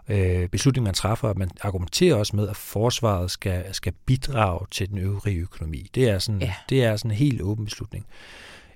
[0.08, 4.88] øh, beslutning, man træffer, at man argumenterer også med, at forsvaret skal, skal bidrage til
[4.88, 5.90] den øvrige økonomi.
[5.94, 6.54] Det er sådan, ja.
[6.68, 8.06] det er sådan en helt åben beslutning.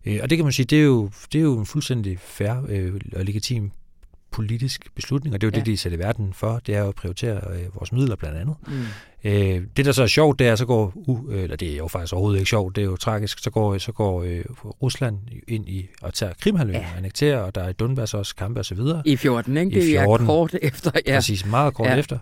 [0.07, 2.55] Øh, og det kan man sige, det er jo, det er jo en fuldstændig fair
[2.69, 3.71] øh, og legitim
[4.33, 5.59] politisk beslutning, og det er jo ja.
[5.59, 8.39] det, de sætter i verden for, det er jo at prioritere øh, vores midler blandt
[8.39, 8.57] andet.
[8.67, 8.85] Mm.
[9.25, 11.89] Øh, det, der så er sjovt, det er, så går, uh, eller det er jo
[11.89, 14.45] faktisk overhovedet ikke sjovt, det er jo tragisk, så går, så går øh,
[14.83, 15.19] Rusland
[15.49, 16.87] ind i og tager Krimhalvøen ja.
[16.93, 19.03] og annekterer, og der er i Donbass også kampe og så videre.
[19.05, 19.71] I 14, ikke?
[19.71, 21.15] I 14, det er kort efter, ja.
[21.15, 21.97] Præcis, meget kort ja.
[21.97, 22.19] efter.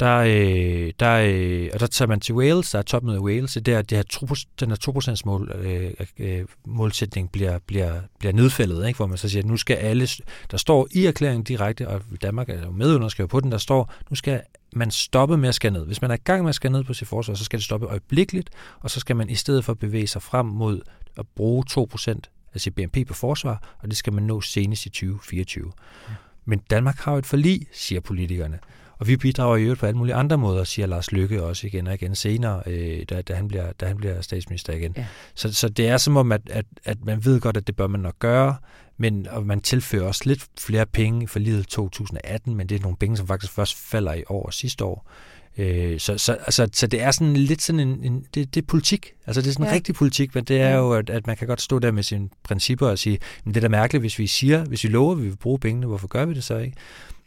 [0.00, 3.52] Der, øh, der, øh, og der tager man til Wales, der er topmøde i Wales,
[3.52, 4.26] det der, det her 2,
[4.60, 8.96] den her 2% mål, øh, øh, målsætning bliver, bliver, bliver nedfældet, ikke?
[8.96, 10.08] hvor man så siger, at nu skal alle,
[10.50, 14.16] der står i erklæringen direkte, og Danmark er jo medunderskrevet på den, der står, nu
[14.16, 14.42] skal
[14.72, 15.86] man stoppe med at skære ned.
[15.86, 17.64] Hvis man er i gang med at skære ned på sit forsvar, så skal det
[17.64, 20.80] stoppe øjeblikkeligt, og så skal man i stedet for bevæge sig frem mod
[21.16, 22.20] at bruge 2%
[22.54, 25.72] af sit BNP på forsvar, og det skal man nå senest i 2024.
[26.08, 26.14] Ja.
[26.44, 28.58] Men Danmark har jo et forlig, siger politikerne.
[28.98, 31.86] Og vi bidrager i øvrigt på alle mulige andre måder, siger Lars Lykke også igen
[31.86, 34.94] og igen senere, øh, da, da, han bliver, da han bliver statsminister igen.
[34.96, 35.06] Ja.
[35.34, 37.86] Så, så det er som om, at, at, at man ved godt, at det bør
[37.86, 38.56] man nok gøre,
[38.96, 42.96] men og man tilfører også lidt flere penge for livet 2018, men det er nogle
[42.96, 45.10] penge, som faktisk først falder i år og sidste år.
[45.58, 48.66] Øh, så, så, altså, så det er sådan lidt sådan en, en det, det er
[48.66, 49.12] politik.
[49.26, 49.74] Altså det er sådan en ja.
[49.74, 52.28] rigtig politik, men det er jo, at, at man kan godt stå der med sine
[52.42, 55.22] principper og sige, men det er da mærkeligt, hvis vi siger, hvis vi lover, at
[55.22, 56.76] vi vil bruge pengene, hvorfor gør vi det så ikke?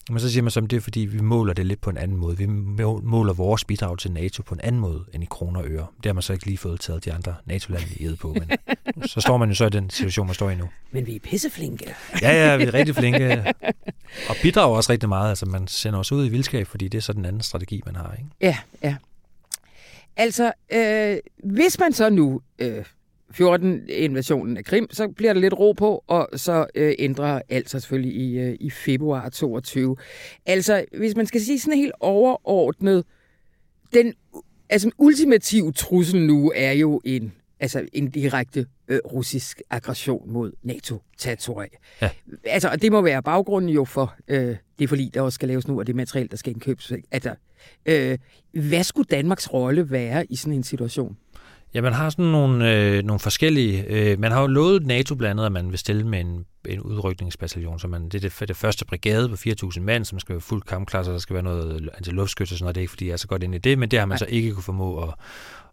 [0.10, 2.18] Men så siger man som det er, fordi vi måler det lidt på en anden
[2.18, 2.38] måde.
[2.38, 2.46] Vi
[3.04, 5.88] måler vores bidrag til NATO på en anden måde end i kroner og øre.
[5.98, 8.52] Det har man så ikke lige fået taget de andre NATO-lande i på, men
[9.08, 10.70] så står man jo så i den situation, man står i nu.
[10.92, 11.96] Men vi er pisseflinke.
[12.22, 13.54] ja, ja, vi er rigtig flinke.
[14.30, 15.30] Og bidrager også rigtig meget.
[15.30, 17.96] Altså man sender os ud i vildskab, fordi det er så den anden strategi, man
[17.96, 18.14] har.
[18.14, 18.30] Ikke?
[18.42, 18.96] Ja, ja.
[20.18, 22.86] Altså, øh, hvis man så nu øh,
[23.34, 27.82] 14-invasionen af Krim, så bliver der lidt ro på, og så øh, ændrer alt sig
[27.82, 29.96] selvfølgelig i, øh, i februar 22.
[30.46, 33.06] Altså, hvis man skal sige sådan helt overordnet,
[33.94, 34.14] den
[34.70, 41.70] altså, ultimative trussel nu er jo en, altså, en direkte øh, russisk aggression mod NATO-territorie.
[42.02, 42.10] Ja.
[42.44, 45.68] Altså, og det må være baggrunden jo for øh, det forlig, der også skal laves
[45.68, 46.92] nu, og det materiale, der skal indkøbes.
[47.12, 47.36] Altså,
[47.86, 48.18] øh,
[48.52, 51.18] hvad skulle Danmarks rolle være i sådan en situation?
[51.74, 53.86] Ja, man har sådan nogle, øh, nogle forskellige...
[53.88, 56.80] Øh, man har jo lovet NATO blandt andet, at man vil stille med en, en
[56.80, 60.42] udrykningsbataljon, så man, det er det, det første brigade på 4.000 mand, som skal være
[60.42, 62.76] fuldt kampklar, så der skal være noget antiluftskyts og sådan noget.
[62.76, 64.18] Det er ikke, fordi jeg er så godt inde i det, men det har man
[64.18, 65.14] så ikke kunne formå at,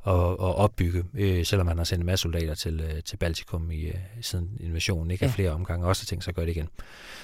[0.07, 3.71] at, at opbygge, øh, selvom man har sendt en masse soldater til, øh, til Baltikum
[3.71, 5.35] i, øh, siden invasionen, ikke af ja.
[5.35, 6.69] flere omgange, også tænkt sig at gøre det igen.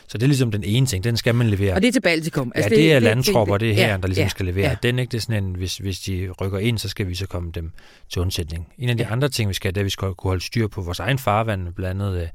[0.09, 1.75] Så det er ligesom den ene ting, den skal man levere.
[1.75, 2.53] Og det er til Baltikum?
[2.55, 4.69] Altså ja, det, det er landtropper, det er her, ja, der ligesom ja, skal levere.
[4.69, 4.77] Ja.
[4.83, 7.27] Den ikke det er sådan en, hvis, hvis de rykker ind, så skal vi så
[7.27, 7.71] komme dem
[8.09, 8.69] til undsætning.
[8.79, 9.13] En af de ja.
[9.13, 11.19] andre ting, vi skal, det er, at vi skal kunne holde styr på vores egen
[11.19, 12.31] farvand, blandt andet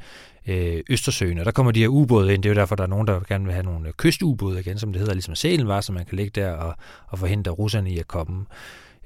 [0.47, 2.43] øh, Østersøen, og der kommer de her ubåde ind.
[2.43, 4.93] Det er jo derfor, der er nogen, der gerne vil have nogle kystubåde igen, som
[4.93, 6.75] det hedder, ligesom Sælen var, så man kan ligge der og,
[7.07, 8.45] og forhindre russerne i at komme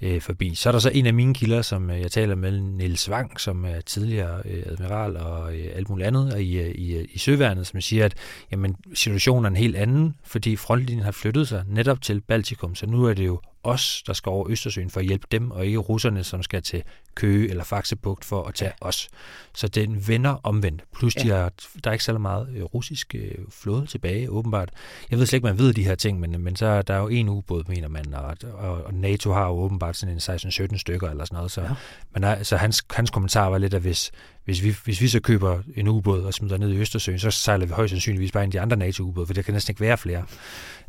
[0.04, 0.56] øh, forbi.
[0.56, 3.40] Så er der så en af mine kilder, som øh, jeg taler med, Niels Wang,
[3.40, 7.18] som er tidligere øh, admiral og øh, alt muligt andet i, øh, i, øh, i
[7.18, 8.16] Søværnet, som siger, at
[8.52, 12.86] jamen, situationen er en helt anden, fordi frontlinjen har flyttet sig netop til Baltikum, så
[12.86, 15.78] nu er det jo os, der skal over Østersøen for at hjælpe dem, og ikke
[15.78, 16.84] russerne, som skal til
[17.16, 18.88] Køge eller Faxebugt for at tage ja.
[18.88, 19.10] os.
[19.54, 20.84] Så den vender omvendt.
[20.96, 21.22] Plus, ja.
[21.22, 21.52] de har,
[21.84, 24.70] der er ikke så meget øh, russisk øh, flåde tilbage, åbenbart.
[25.12, 27.08] Jeg ved slet ikke, man ved de her ting, men, men så der er jo
[27.08, 31.10] en ubåd, mener man, og, og, og NATO har jo åbenbart sådan en 16-17 stykker
[31.10, 31.52] eller sådan noget.
[31.52, 31.70] Så, ja.
[32.14, 34.12] men så hans, hans kommentar var lidt, at hvis,
[34.46, 37.66] hvis vi, hvis vi så køber en ubåd og smider ned i Østersøen, så sejler
[37.66, 39.98] vi højst sandsynligvis bare ind i de andre NATO-ubåde, for der kan næsten ikke være
[39.98, 40.26] flere.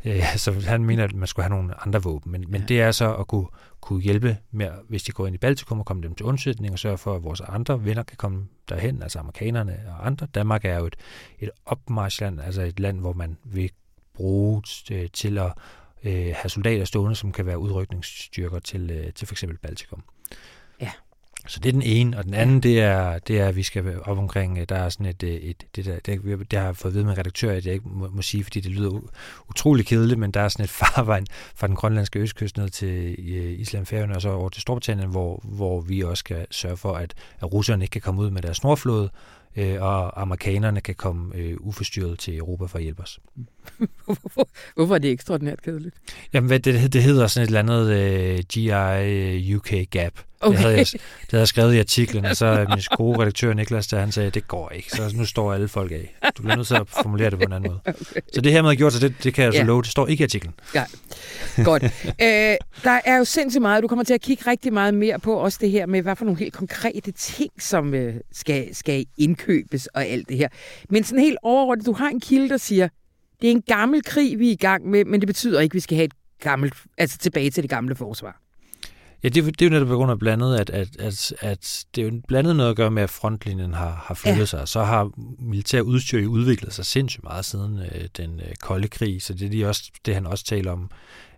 [0.05, 2.31] Øh, så han mener, at man skulle have nogle andre våben.
[2.31, 3.47] Men, men det er så at kunne,
[3.81, 6.79] kunne hjælpe med, hvis de går ind i Baltikum og komme dem til undsætning og
[6.79, 10.27] sørge for, at vores andre venner kan komme derhen, altså amerikanerne og andre.
[10.35, 10.95] Danmark er jo et,
[11.39, 13.69] et opmarschland, altså et land, hvor man vil
[14.13, 15.53] bruge øh, til at
[16.03, 19.45] øh, have soldater stående, som kan være udrykningsstyrker til, øh, til f.eks.
[19.61, 20.03] Baltikum.
[21.47, 24.01] Så det er den ene, og den anden, det er, det er at vi skal
[24.01, 26.21] op omkring, øh, der er sådan et, øh, et det, der, det,
[26.51, 28.71] det har jeg fået ved med redaktør, at jeg ikke må, må sige, fordi det
[28.71, 28.99] lyder
[29.49, 31.25] utrolig kedeligt, men der er sådan et farvejn
[31.55, 35.41] fra den grønlandske østkyst ned til øh, Island, Færøerne og så over til Storbritannien, hvor,
[35.43, 38.57] hvor vi også skal sørge for, at, at russerne ikke kan komme ud med deres
[38.57, 39.09] snorflåde,
[39.55, 43.19] øh, og amerikanerne kan komme øh, uforstyrret til Europa for at hjælpe os.
[44.75, 45.95] Hvorfor er det ekstraordinært kedeligt?
[46.33, 50.13] Jamen, det, det hedder sådan et eller andet øh, GI UK Gap.
[50.45, 50.57] Okay.
[50.57, 53.87] Det, havde jeg, det havde jeg skrevet i artiklen, og så min gode redaktør Niklas,
[53.87, 56.15] der han sagde, det går ikke, så nu står alle folk af.
[56.37, 57.79] Du bliver nødt til at formulere det på en anden måde.
[57.85, 58.21] Okay.
[58.33, 59.65] Så det her med at gjort, så det, det kan jeg så ja.
[59.65, 60.53] love, det står ikke i artiklen.
[60.75, 60.83] Ja,
[61.63, 61.83] godt.
[62.19, 65.33] Æ, der er jo sindssygt meget, du kommer til at kigge rigtig meget mere på
[65.33, 69.87] også det her med, hvad for nogle helt konkrete ting, som øh, skal, skal indkøbes
[69.87, 70.47] og alt det her.
[70.89, 72.87] Men sådan helt overordnet, du har en kilde, der siger,
[73.41, 75.75] det er en gammel krig, vi er i gang med, men det betyder ikke, at
[75.75, 78.41] vi skal have et gammelt, altså tilbage til det gamle forsvar.
[79.25, 82.01] Ja, det, det er jo netop på grund af blandet, at, at, at, at det
[82.01, 84.45] er jo blandet noget at gøre med, at frontlinjen har, har flyttet ja.
[84.45, 84.67] sig.
[84.67, 89.21] Så har militær udstyr jo udviklet sig sindssygt meget siden øh, den øh, kolde krig,
[89.21, 90.89] så det er de også, det han også taler om,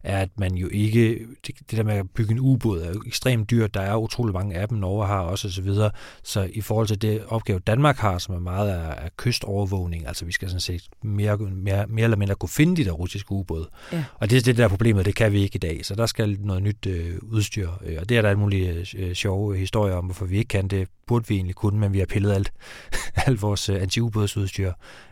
[0.07, 3.03] er, at man jo ikke, det, det der med at bygge en ubåd er jo
[3.05, 5.89] ekstremt dyrt, der er utrolig mange af dem, Norge har også osv., så,
[6.23, 10.25] så i forhold til det opgave, Danmark har, som er meget af, af kystovervågning, altså
[10.25, 13.69] vi skal sådan set mere, mere, mere eller mindre kunne finde de der russiske ubåde.
[13.91, 14.03] Ja.
[14.15, 16.37] Og det er det der problemet, det kan vi ikke i dag, så der skal
[16.39, 20.05] noget nyt øh, udstyr, øh, og det er der alle mulige øh, sjove historier om,
[20.05, 22.53] hvorfor vi ikke kan det, burde vi egentlig kunne, men vi har pillet alt,
[23.25, 24.71] alt vores øh, antiubådsudstyr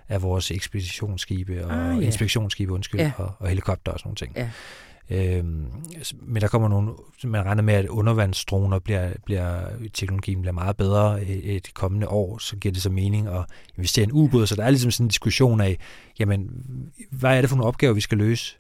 [0.09, 2.05] af vores ekspeditionsskibe og ah, ja.
[2.05, 3.11] inspektionsskibe undskyld, ja.
[3.17, 4.33] og, og helikopter og sådan nogle ting.
[4.35, 4.49] Ja.
[5.09, 5.65] Øhm,
[6.21, 6.93] men der kommer nogle,
[7.23, 9.61] man regner med, at undervandsdroner bliver, bliver,
[9.93, 13.45] teknologien bliver meget bedre i et kommende år, så giver det så mening at
[13.77, 15.77] investere i en ubåd, så der er ligesom sådan en diskussion af,
[16.19, 16.49] jamen,
[17.11, 18.57] hvad er det for nogle opgaver, vi skal løse,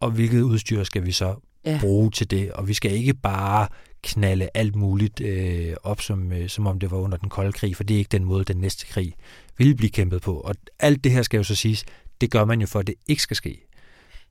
[0.00, 1.34] og hvilket udstyr skal vi så
[1.66, 1.78] ja.
[1.80, 3.68] bruge til det, og vi skal ikke bare
[4.02, 7.76] knalde alt muligt øh, op, som, øh, som om det var under den kolde krig,
[7.76, 9.14] for det er ikke den måde, den næste krig
[9.58, 10.40] vil blive kæmpet på.
[10.40, 11.84] Og alt det her skal jo så siges,
[12.20, 13.66] det gør man jo for, at det ikke skal ske.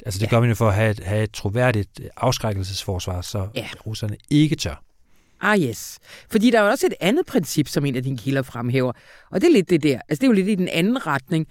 [0.05, 0.29] Altså det ja.
[0.29, 3.67] gør man jo for at have et, have et troværdigt afskrækkelsesforsvar, så ja.
[3.85, 4.83] russerne ikke tør.
[5.41, 5.99] Ah yes.
[6.31, 8.91] Fordi der er jo også et andet princip, som en af dine kilder fremhæver,
[9.31, 9.99] og det er lidt det der.
[10.09, 11.47] Altså det er jo lidt i den anden retning.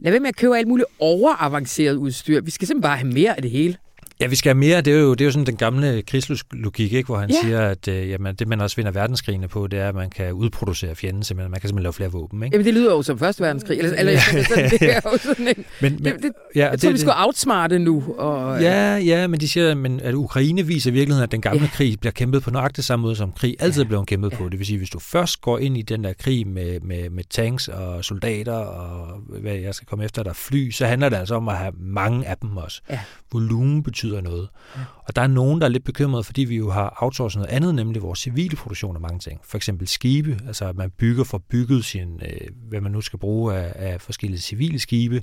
[0.00, 2.40] Lad være med at købe alt muligt overavanceret udstyr.
[2.40, 3.76] Vi skal simpelthen bare have mere af det hele.
[4.20, 4.80] Ja, vi skal have mere.
[4.80, 7.06] Det er jo, det er jo sådan den gamle krigslogik, ikke?
[7.06, 7.36] hvor han ja.
[7.42, 10.32] siger, at øh, jamen, det man også vinder verdenskrigene på, det er, at man kan
[10.32, 11.50] udproducere fjenden, simpelthen.
[11.50, 12.42] Man kan simpelthen lave flere våben.
[12.42, 12.54] Ikke?
[12.54, 13.78] Jamen, det lyder jo som Første Verdenskrig.
[13.78, 14.18] Eller, eller ja.
[14.18, 17.00] sådan, det er jo sådan en, men, men, det, det, ja, jeg tror, det, vi
[17.00, 18.04] skal outsmarte nu.
[18.18, 21.62] Og, ja, ja, men de siger, men, at Ukraine viser i virkeligheden, at den gamle
[21.62, 21.68] ja.
[21.68, 23.88] krig bliver kæmpet på nøjagtig samme måde, som krig altid ja.
[23.88, 24.36] blev kæmpet ja.
[24.36, 24.48] på.
[24.48, 27.24] Det vil sige, hvis du først går ind i den der krig med, med, med
[27.30, 31.34] tanks og soldater, og hvad jeg skal komme efter, der fly, så handler det altså
[31.34, 32.80] om at have mange af dem også.
[32.90, 33.00] Ja.
[33.32, 34.48] Volumen betyder noget.
[34.76, 34.80] Ja.
[34.96, 37.74] Og der er nogen, der er lidt bekymrede, fordi vi jo har outsourcet noget andet,
[37.74, 39.40] nemlig vores civile produktion af mange ting.
[39.44, 43.18] For eksempel skibe, altså at man bygger for bygget sin, øh, hvad man nu skal
[43.18, 45.22] bruge af, af forskellige civile skibe,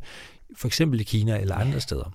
[0.56, 1.80] for eksempel i Kina eller andre ja.
[1.80, 2.12] steder.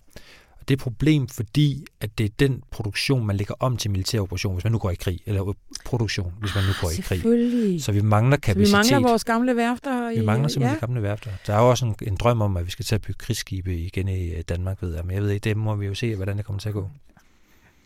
[0.62, 3.90] Og det er et problem, fordi at det er den produktion, man lægger om til
[3.90, 5.52] militær operation, hvis man nu går i krig, eller
[5.84, 7.82] produktion, hvis man nu går i krig.
[7.82, 8.68] Så vi mangler kapacitet.
[8.68, 10.10] Så vi mangler vores gamle værfter.
[10.10, 10.74] I, vi mangler simpelthen ja.
[10.74, 11.30] de gamle værfter.
[11.46, 13.76] Der er jo også en, en drøm om, at vi skal til at bygge krigsskibe
[13.76, 15.04] igen i øh, Danmark, ved jeg.
[15.04, 16.90] Men jeg ved ikke, det må vi jo se, hvordan det kommer til at gå.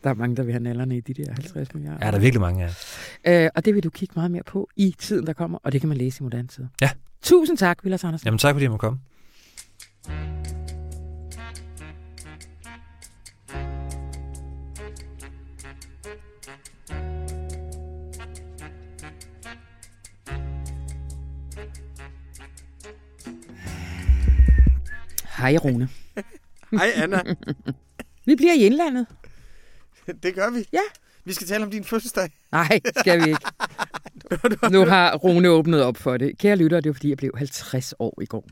[0.04, 2.06] Der er mange, der vil have nallerne i de der 50 milliarder.
[2.06, 2.70] Ja, der er virkelig mange,
[3.24, 3.44] ja.
[3.44, 5.80] Øh, og det vil du kigge meget mere på i tiden, der kommer, og det
[5.80, 6.64] kan man læse i Moderne Tid.
[6.80, 6.90] Ja.
[7.22, 8.26] Tusind tak, Vilas Andersen.
[8.26, 8.98] Jamen tak, fordi jeg måtte komme.
[25.47, 25.88] Hej, Rune.
[26.78, 27.22] Hej, Anna.
[28.24, 29.07] vi bliver i indlandet.
[30.22, 30.68] Det gør vi.
[30.72, 30.80] Ja.
[31.24, 32.30] Vi skal tale om din fødselsdag.
[32.53, 33.40] Nej, skal vi ikke.
[34.74, 36.38] nu har Rune åbnet op for det.
[36.38, 38.49] Kære lytter, det var fordi, jeg blev 50 år i går.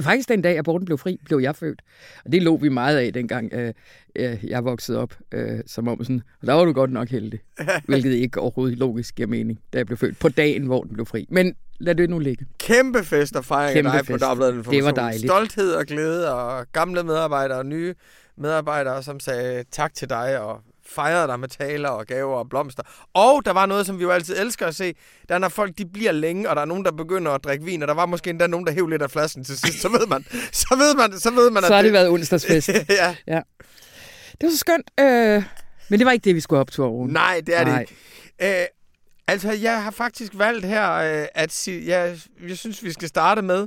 [0.00, 1.82] Faktisk den dag, aborten blev fri, blev jeg født.
[2.24, 3.72] Og det lå vi meget af, dengang øh,
[4.16, 5.14] øh, jeg voksede op.
[5.32, 7.40] Øh, som om sådan, og der var du godt nok heldig.
[7.88, 10.18] hvilket ikke overhovedet logisk giver mening, da jeg blev født.
[10.18, 11.26] På dagen, hvor den blev fri.
[11.30, 12.46] Men lad det nu ligge.
[12.58, 14.20] Kæmpe fest og fejring Kæmpe af dig fest.
[14.20, 14.74] på Dagbladet Information.
[14.74, 15.24] Det var dejligt.
[15.24, 17.94] Stolthed og glæde og gamle medarbejdere og nye
[18.36, 22.82] medarbejdere, som sagde tak til dig og fejrede dig med taler og gaver og blomster.
[23.14, 24.94] Og der var noget, som vi jo altid elsker at se.
[25.28, 27.64] Der er, når folk de bliver længe, og der er nogen, der begynder at drikke
[27.64, 29.80] vin, og der var måske endda nogen, der hævde lidt af flasken til sidst.
[29.80, 32.08] Så ved man, så ved man, så ved man så at har det, det været
[32.08, 32.68] onsdagsfest.
[32.88, 33.16] ja.
[33.26, 33.40] ja.
[34.40, 34.90] Det var så skønt.
[35.00, 35.42] Øh,
[35.88, 37.72] men det var ikke det, vi skulle op til Nej, det er Nej.
[37.74, 37.80] det
[38.40, 38.60] ikke.
[38.60, 38.66] Øh,
[39.28, 42.18] altså, jeg har faktisk valgt her, øh, at sige, jeg,
[42.48, 43.66] jeg synes, vi skal starte med,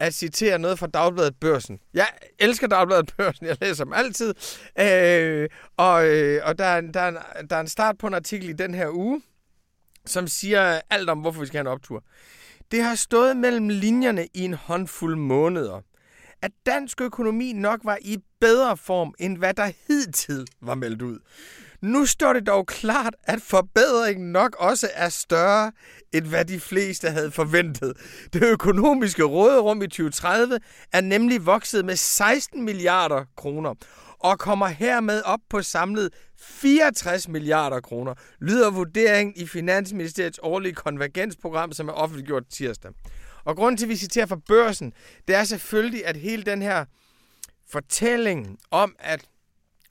[0.00, 1.78] at citere noget fra Dagbladet Børsen.
[1.94, 2.06] Jeg
[2.38, 4.34] elsker Dagbladet Børsen, jeg læser dem altid.
[4.80, 8.48] Øh, og øh, og der, er, der, er, der er en start på en artikel
[8.48, 9.22] i den her uge,
[10.06, 12.04] som siger alt om, hvorfor vi skal have en optur.
[12.70, 15.80] Det har stået mellem linjerne i en håndfuld måneder,
[16.42, 21.18] at dansk økonomi nok var i bedre form, end hvad der hidtil var meldt ud.
[21.82, 25.72] Nu står det dog klart, at forbedringen nok også er større,
[26.12, 27.96] end hvad de fleste havde forventet.
[28.32, 30.58] Det økonomiske råderum i 2030
[30.92, 33.74] er nemlig vokset med 16 milliarder kroner
[34.18, 36.10] og kommer hermed op på samlet
[36.40, 42.90] 64 milliarder kroner, lyder vurderingen i Finansministeriets årlige konvergensprogram, som er offentliggjort tirsdag.
[43.44, 44.92] Og grunden til, at vi citerer fra børsen,
[45.28, 46.84] det er selvfølgelig, at hele den her
[47.70, 49.24] fortælling om, at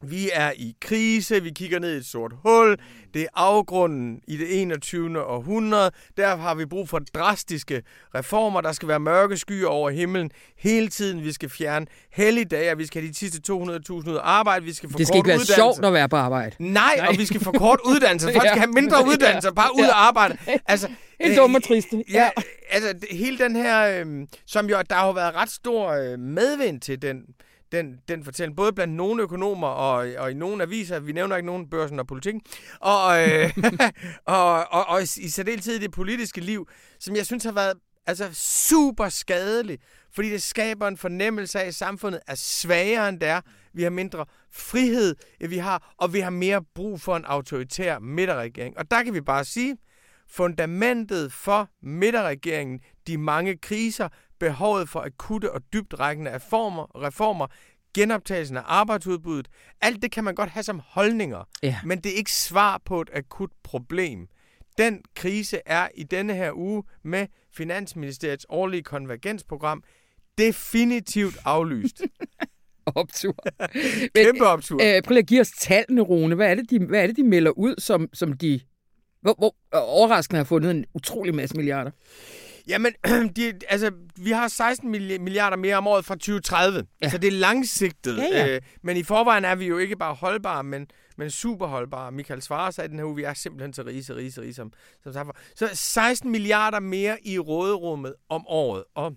[0.03, 2.77] vi er i krise, vi kigger ned i et sort hul,
[3.13, 5.25] det er afgrunden i det 21.
[5.25, 7.81] århundrede, der har vi brug for drastiske
[8.15, 12.85] reformer, der skal være mørke skyer over himlen hele tiden, vi skal fjerne helligdage, vi
[12.85, 13.53] skal have de sidste 200.000
[13.91, 15.53] ud af arbejde, vi skal få Det skal ikke være uddannelse.
[15.55, 16.55] sjovt at være på arbejde.
[16.59, 19.85] Nej, Nej, og vi skal få kort uddannelse, folk skal have mindre uddannelse, bare ud
[19.85, 20.37] af arbejde.
[20.67, 20.87] Altså,
[21.19, 22.03] en dum og triste.
[22.11, 22.29] Ja, ja,
[22.71, 27.01] altså hele den her, øh, som jo, der har været ret stor øh, medvind til
[27.01, 27.21] den
[27.71, 31.45] den, den fortælling, både blandt nogle økonomer og, og i nogle aviser, vi nævner ikke
[31.45, 32.35] nogen børsen og politik,
[32.79, 33.57] og, øh,
[34.25, 37.73] og, og, og i særdeleshed i det politiske liv, som jeg synes har været
[38.07, 39.79] altså super skadelig,
[40.11, 43.41] fordi det skaber en fornemmelse af, at samfundet er svagere end det er.
[43.73, 47.99] Vi har mindre frihed, end vi har, og vi har mere brug for en autoritær
[47.99, 48.77] midterregering.
[48.77, 49.77] Og der kan vi bare sige,
[50.29, 54.09] fundamentet for midterregeringen, de mange kriser,
[54.39, 57.47] behovet for akutte og dybtrækkende reformer, reformer
[57.93, 59.47] genoptagelsen af arbejdsudbuddet.
[59.81, 61.79] Alt det kan man godt have som holdninger, ja.
[61.85, 64.27] men det er ikke svar på et akut problem.
[64.77, 69.83] Den krise er i denne her uge med Finansministeriets årlige konvergensprogram
[70.37, 72.01] definitivt aflyst.
[72.95, 73.35] optur.
[74.15, 74.81] Kæmpe optur.
[74.83, 76.35] Øh, prøv at give os tallene, Rune.
[76.35, 78.59] Hvad er det, de, hvad er det, de melder ud, som, som de
[79.21, 81.91] hvor, hvor overraskende har fundet en utrolig masse milliarder?
[82.69, 82.93] Jamen,
[83.35, 87.09] de, altså, vi har 16 milliarder mere om året fra 2030, ja.
[87.09, 88.17] så det er langsigtet.
[88.17, 88.55] Ja, ja.
[88.55, 92.11] Øh, men i forvejen er vi jo ikke bare holdbare, men, men super holdbare.
[92.11, 94.53] Michael Svarer sagde den her uge, vi er simpelthen så rige, så rige, så rige
[94.53, 95.35] som, som samfund.
[95.55, 98.83] Så 16 milliarder mere i råderummet om året.
[98.95, 99.15] Og,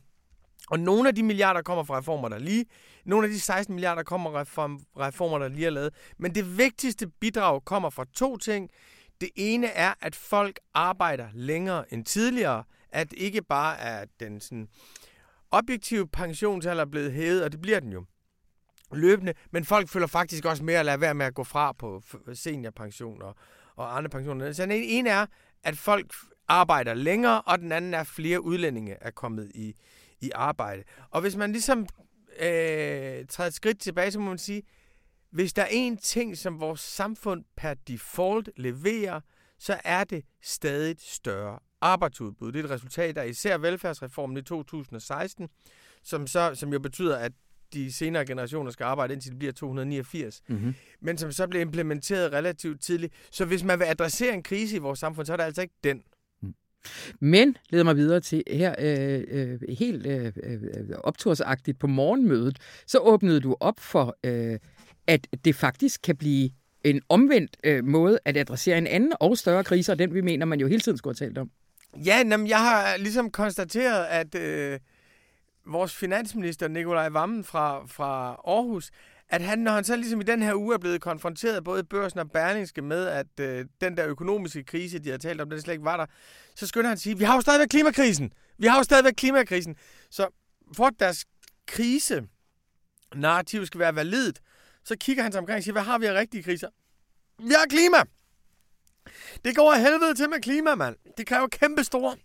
[0.71, 2.65] og nogle af de milliarder kommer fra reformer, der lige...
[3.05, 5.95] Nogle af de 16 milliarder kommer fra reformer, der lige er lavet.
[6.19, 8.71] Men det vigtigste bidrag kommer fra to ting.
[9.21, 14.69] Det ene er, at folk arbejder længere end tidligere at ikke bare er den sådan
[15.51, 18.05] objektive pensionsalder blevet hævet, og det bliver den jo
[18.93, 22.03] løbende, men folk føler faktisk også mere at lade være med at gå fra på
[22.35, 23.37] seniorpension og,
[23.77, 24.53] og andre pensioner.
[24.53, 25.27] Så den ene er,
[25.63, 26.15] at folk
[26.49, 29.75] arbejder længere, og den anden er, at flere udlændinge er kommet i,
[30.21, 30.83] i arbejde.
[31.11, 31.87] Og hvis man ligesom
[32.41, 34.63] øh, træder et skridt tilbage, så må man sige,
[35.31, 39.21] hvis der er en ting, som vores samfund per default leverer,
[39.59, 42.53] så er det stadig større arbejdsudbud.
[42.53, 45.49] Det er et resultat af især velfærdsreformen i 2016,
[46.05, 47.33] som, så, som jo betyder, at
[47.73, 50.75] de senere generationer skal arbejde, indtil de bliver 289, mm-hmm.
[51.01, 53.13] men som så bliver implementeret relativt tidligt.
[53.31, 55.75] Så hvis man vil adressere en krise i vores samfund, så er det altså ikke
[55.85, 56.03] den.
[56.43, 56.55] Mm.
[57.21, 60.61] Men leder mig videre til her øh, øh, helt øh, øh,
[61.05, 64.59] optursagtigt på morgenmødet, så åbnede du op for, øh,
[65.07, 66.51] at det faktisk kan blive
[66.85, 70.47] en omvendt øh, måde at adressere en anden og større krise, og den vi mener,
[70.47, 71.51] man jo hele tiden skulle have talt om.
[71.97, 74.81] Ja, jamen, jeg har ligesom konstateret, at øh,
[75.67, 78.91] vores finansminister Nikolaj Vammen fra, fra Aarhus,
[79.29, 82.19] at han, når han så ligesom i den her uge er blevet konfronteret både børsen
[82.21, 85.75] og Berlingske med, at øh, den der økonomiske krise, de har talt om, den slet
[85.75, 86.07] ikke var der,
[86.57, 88.33] så skynder han at sige, vi har jo stadigvæk klimakrisen.
[88.59, 89.77] Vi har jo stadigvæk klimakrisen.
[90.11, 90.27] Så
[90.77, 91.25] for at deres
[91.67, 92.23] krise
[93.15, 94.41] narrativ skal være validt,
[94.85, 96.69] så kigger han sig omkring og siger, hvad har vi af rigtige kriser?
[97.39, 97.99] Vi har klima!
[99.45, 100.97] Det går af helvede til med klima, mand.
[101.19, 102.17] Det kræver kæmpe store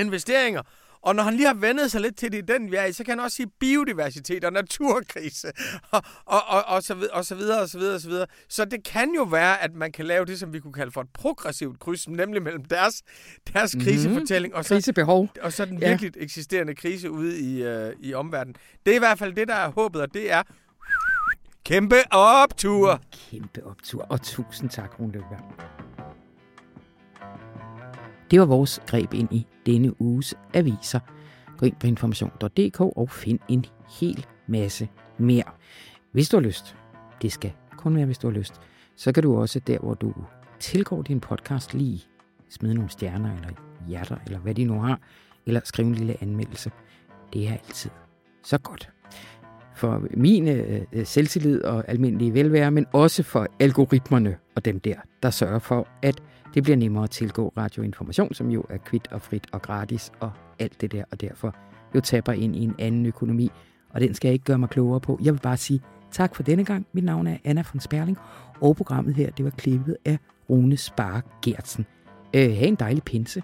[0.00, 0.62] investeringer.
[1.06, 2.92] Og når han lige har vendet sig lidt til det i den vi er i,
[2.92, 5.52] så kan han også sige biodiversitet og naturkrise
[5.90, 8.26] og, og, og, og, så, videre, og så videre og så videre og så videre.
[8.48, 11.00] Så det kan jo være, at man kan lave det, som vi kunne kalde for
[11.00, 13.02] et progressivt kryds, nemlig mellem deres,
[13.52, 13.90] deres mm-hmm.
[13.90, 15.28] krisefortælling og så, Krisebehov.
[15.42, 16.22] og så den virkelig ja.
[16.22, 18.56] eksisterende krise ude i, øh, i omverdenen.
[18.86, 20.42] Det er i hvert fald det, der er håbet, og det er
[21.64, 23.00] kæmpe optur.
[23.30, 25.85] Kæmpe optur, og tusind tak, Rune Løbberg.
[28.30, 31.00] Det var vores greb ind i denne uges aviser.
[31.58, 33.64] Gå ind på information.dk og find en
[34.00, 35.44] hel masse mere.
[36.12, 36.76] Hvis du har lyst,
[37.22, 38.60] det skal kun være, hvis du har lyst,
[38.96, 40.14] så kan du også der, hvor du
[40.60, 42.04] tilgår din podcast lige
[42.48, 43.48] smide nogle stjerner eller
[43.88, 45.00] hjerter, eller hvad de nu har,
[45.46, 46.70] eller skrive en lille anmeldelse.
[47.32, 47.90] Det er altid
[48.42, 48.90] så godt.
[49.74, 54.94] For min øh, øh selvtillid og almindelige velvære, men også for algoritmerne og dem der,
[55.22, 56.22] der sørger for, at
[56.56, 60.30] det bliver nemmere at tilgå radioinformation, som jo er kvidt og frit og gratis og
[60.58, 61.54] alt det der, og derfor
[61.94, 63.50] jo taber ind i en anden økonomi.
[63.90, 65.18] Og den skal jeg ikke gøre mig klogere på.
[65.22, 65.80] Jeg vil bare sige
[66.10, 66.86] tak for denne gang.
[66.92, 68.18] Mit navn er Anna von Sperling,
[68.60, 70.18] og programmet her, det var klippet af
[70.50, 71.86] Rune Spar Gertsen.
[72.34, 73.42] Øh, ha' en dejlig pinse.